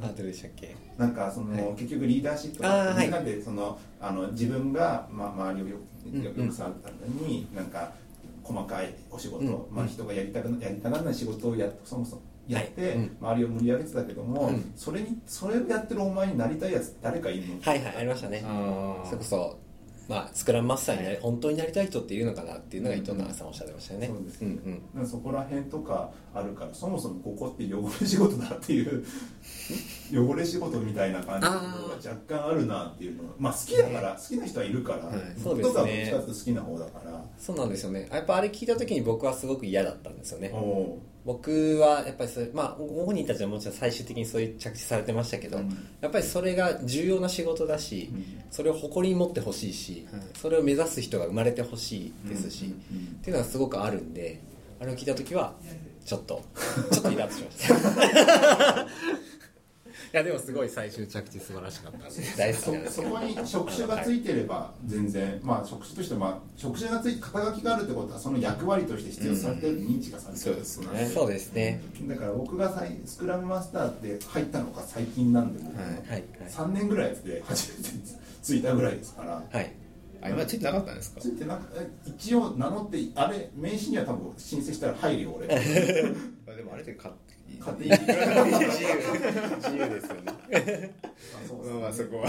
[0.00, 0.76] あどれでしたっけ？
[0.98, 3.06] なんかその、結局リーダーシップあーはい。
[3.06, 5.76] みんなでそのあの自分が、ま、周りをよ
[6.12, 7.92] うんよくされたのに、なんか
[8.42, 12.92] 細かいお仕事、うんまあ、人がやりたくなやりたがらない仕事をやそもそもやって、はい。
[12.92, 13.16] うん。
[13.20, 14.72] 周りを盛り上げてたけども、うん。
[14.76, 17.60] それにそれをやってるお前になりたいやつ誰かいるの？
[17.62, 18.44] はいはいありましたね。
[19.06, 19.58] それこそ
[20.08, 24.06] まあスクラムマスターになり、本当になりたい人っているのかなっていうのが伊藤永さんおっしゃってましたよね。
[24.06, 24.82] そうですんうん。
[24.94, 29.04] なんかそこら辺とかあるからそもそもここって汚れ仕事だっていう
[30.14, 31.60] 汚れ仕事みたいな感じのが
[31.96, 35.18] 若干あるなっていうのはまあ好きだから、好きな人はいるから、はい。
[35.42, 37.24] 僕とかはどっちかっていうと好きな方だから。
[37.38, 38.08] そうなんですよね。
[38.12, 40.50] やっぱあれ聞いた時に僕はすごく嫌だったんですよね。
[40.54, 45.70] おお僕はやっぱりそれまあご本人たちはもちろん最終的にそういう着地されてましたけど、うん。
[46.00, 48.24] やっぱりそれが重要な仕事だし、うん。
[48.52, 50.22] それを誇りに持ってほしいし、はい。
[50.34, 54.40] それを目指す人が生まれてほしいですし、うんうんっていうのがすごくあるんで
[54.80, 55.54] あれを聞いた時は
[56.04, 56.44] ちょっと
[56.92, 58.82] ちょっとイラッとしました。
[58.82, 58.86] い
[60.16, 61.98] やでもすごい最終着地素晴らしかった
[62.38, 63.10] 大好きそなんですけど。
[63.10, 71.10] そこに職種がついてれば全然、まあ職種としてまあ職種がついて肩書きがあるってことはその役割として必要とされてる、認知がされてるそうですね。
[71.14, 71.82] そうですね。
[72.02, 76.24] だから僕がさいスクラムマスターって入ったのが最近なんで僕、はいはいはい。
[76.48, 77.90] 3年ぐらいで初めて
[78.42, 79.42] ついたぐらいですから。
[79.50, 79.72] はい。
[80.22, 81.20] あ今ついてなかったんですか？
[81.20, 81.62] ついてなく
[82.06, 85.46] 一応名乗ってあれ名刺には多分申請したら入るよ俺。
[85.54, 85.60] あ
[86.56, 88.02] でもあれで買って勝手に自
[88.82, 88.88] 由。
[89.56, 90.94] 自由ですよね。
[91.34, 91.80] あそうですね。
[91.80, 92.28] まあそこは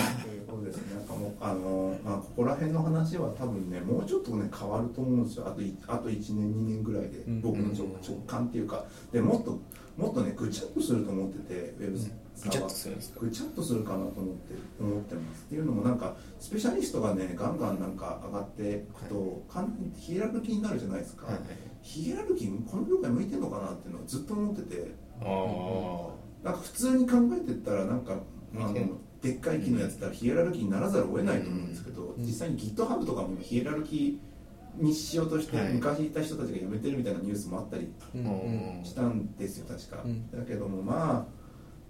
[0.50, 0.96] そうですね。
[0.96, 5.48] なんかもうあの、まあ、ここら辺の話は多分ねもうちょっとね変わると思うんですよ。
[5.48, 7.42] あといあと1年2年ぐらいでうん。
[7.42, 8.86] 僕の直直感っていうか。
[9.12, 9.60] でもっと
[9.98, 11.98] もっとねぐちゃっとすると思っててウェブ
[12.44, 13.20] ぐちゃっとするんですか？
[13.20, 15.44] ぐちゃっとするかなと思って思ってます。
[15.48, 21.36] っていうのもなんかスペシャリストがねガンガンなんか上がっていくと、完全にヒエラルキーになるじゃないですか、はい
[21.82, 24.76] ヒエラルキーこの業界向いてるのかなっていうのをずっと思ってて。
[24.84, 28.18] あなんか普通に考えてったらなんか
[28.56, 28.74] あの
[29.22, 35.74] でっかい機能やってたらヒエラルキーにならざるを得ないと思うんですけど、実際に GitHub とかも今ヒエラルキーにしようとして、はい。
[35.74, 37.92] 昔いた人たちが辞めてるみたいなニュースもあったり
[38.84, 41.38] したんですよ確か、うんだけどもまあ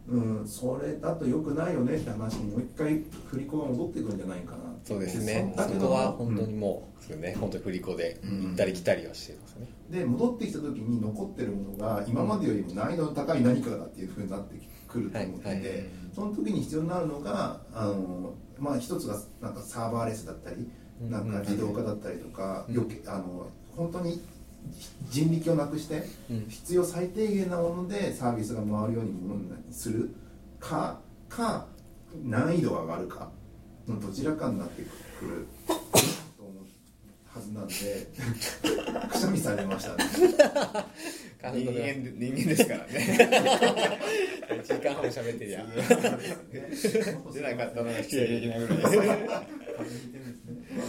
[0.09, 5.53] うん、それだと良くないよねって話にもう一回振り子が戻ってくるんじゃないかなそうですね。
[5.53, 7.35] そだけどこは本当にもう、そうね。
[7.37, 14.55] 本当に振り子で行ったり来たりはしてますね、で戻ってきた時に残ってるものが今までよりも難易度の高い何かだっていうふうになって
[14.87, 15.85] くると思ってて、はいはい。
[16.13, 20.69] その時に必要になるのがあの、まあ、一つがなんかサーバーレスだったり
[21.01, 24.21] うんなんか自動化だったりとか、うん余計あの本当に
[25.09, 26.45] 人力をなくしてうん。
[26.49, 30.13] 必要最低限なものでサービスが回るようにものにする
[30.59, 30.99] か
[31.29, 31.65] か
[32.23, 33.29] 難易度が上がるか
[33.87, 34.81] のどちらかになって
[35.19, 35.47] くる
[37.57, 37.73] なんで
[39.09, 40.05] くしゃみされましたね。
[41.43, 43.99] あ人間人間ですからね。
[44.49, 45.65] 1時間半も喋ってりゃ
[47.33, 48.91] 出なかったのが失礼的なぐらいです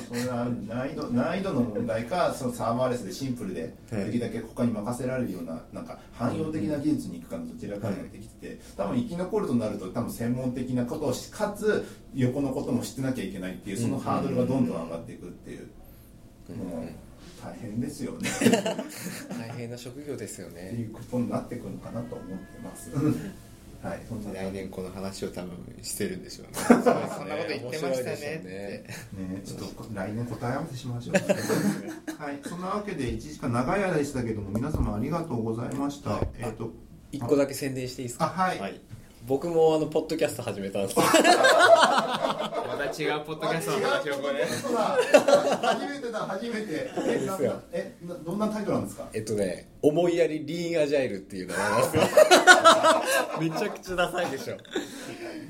[0.08, 15.68] それは難易度難易度の問題かそのサーバーレスでシンプルではいできるだけ他に任せられるようななんか汎用的な技術に行くかのどちらかになってきてて多分生き残るとなると多分専門的なことをしかつ横のことも知ってなきゃいけないっていうそのハードルがどんどん上がっていくっていう
[16.54, 16.88] もう
[17.42, 18.28] 大変ですよね。
[19.38, 22.90] 大変な職業ですよってねいうことになってくるのかなと思ってます。
[23.80, 25.52] はいそんな来年この話を多分
[25.82, 26.52] してるんでしょうね。
[26.66, 28.42] そんなこと言ってましたね。
[28.44, 28.84] ね。
[29.12, 31.14] ね、ちょっと来年答え合わせしましょう。
[32.20, 36.20] はい、そんなわけで1時間長い間でしたけども、皆様ありがとうございました。
[36.38, 36.72] えっ、と、
[37.12, 38.80] 1個だけ宣伝していいですあ、かはい。
[39.28, 40.96] はい僕もあのポッドキャスト始めたんです。
[40.96, 41.12] また
[42.86, 44.46] 違うポッドキャストの話をこれ。
[44.46, 44.96] そうだ
[45.62, 46.90] 初めてだ、初めて。
[47.72, 47.94] え、
[48.24, 49.06] どんなタイトルなんですか？
[49.12, 51.96] えっとね思いやりリーンアジャイルっていう名前なんです。
[51.96, 52.02] よ
[53.40, 54.56] めちゃくちゃダサいでしょ。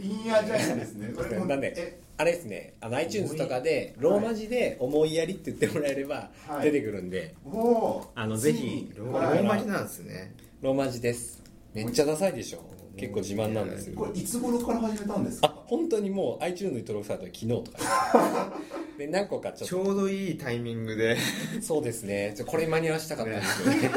[0.01, 1.13] インアジャイルですね。
[1.17, 2.75] これもなんでえ、あれですね。
[2.81, 6.65] あの iTunes とかでローマ字で「思いやり」って言ってもらえればはい。
[6.65, 10.35] 出てくるんで、おーあのぜひローマ字なんですね。
[10.63, 11.41] ローマ字です。
[11.75, 12.59] めっちゃダサいでしょ
[12.99, 13.97] 結構自慢なんですよ。
[13.97, 18.53] これいつ頃から始めたんですあか本当にもう iTunes に登録されたの昨日とか
[18.99, 21.17] で 何個かちょっちょうどいいタイミングで。
[21.61, 22.35] とそうですね。
[22.37, 23.91] ちょこれ間に合わせたかったんですよね。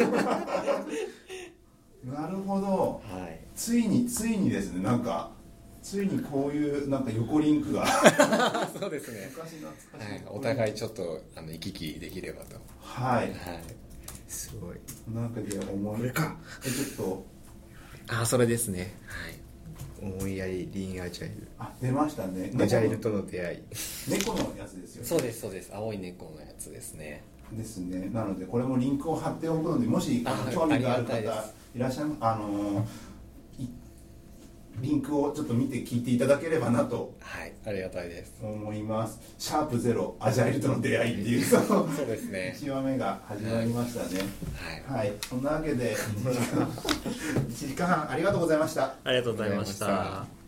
[2.11, 3.02] なるほど。
[3.06, 3.40] はい。
[3.56, 4.84] ついについにですね。
[4.84, 5.32] なんか
[5.82, 7.86] ついにこういうなんか横リンクが。
[8.80, 12.57] そうですね、昔懐かしい、はい、お互いちょっとあの行き来できればと。
[12.80, 13.30] はい。
[13.30, 13.36] はい。
[14.28, 14.78] すごい。
[15.14, 16.38] なんかで思いこれか。
[16.65, 17.26] えちょっと
[18.07, 18.94] あそれですね。
[20.02, 21.48] 思いやりリンアジャイル。
[21.60, 22.52] あ出ましたね。
[22.60, 23.60] アジャイルとの出会い。
[24.10, 25.07] 猫のやつですよね。
[25.07, 25.72] そうですそうです。
[25.73, 27.23] 青い猫のやつですね。
[27.52, 28.10] ですね。
[28.11, 31.22] なのでこれもリンクを貼っておくのでもし興味がある方い
[31.76, 32.84] いらっしゃいあのい
[34.80, 38.34] リンクをちょっと見て聞いていただければなとはいありがたいです。
[38.41, 41.43] 思います「シャープゼロアジャイルとの出会い」っていう。
[41.43, 42.56] そ のそうですね。
[42.60, 44.22] 1話目が始まりましたね。
[44.88, 44.99] はい。
[44.99, 48.95] はい、そんなわけで1時間1時間半ありがとうございました。
[49.03, 50.41] ありがとうございました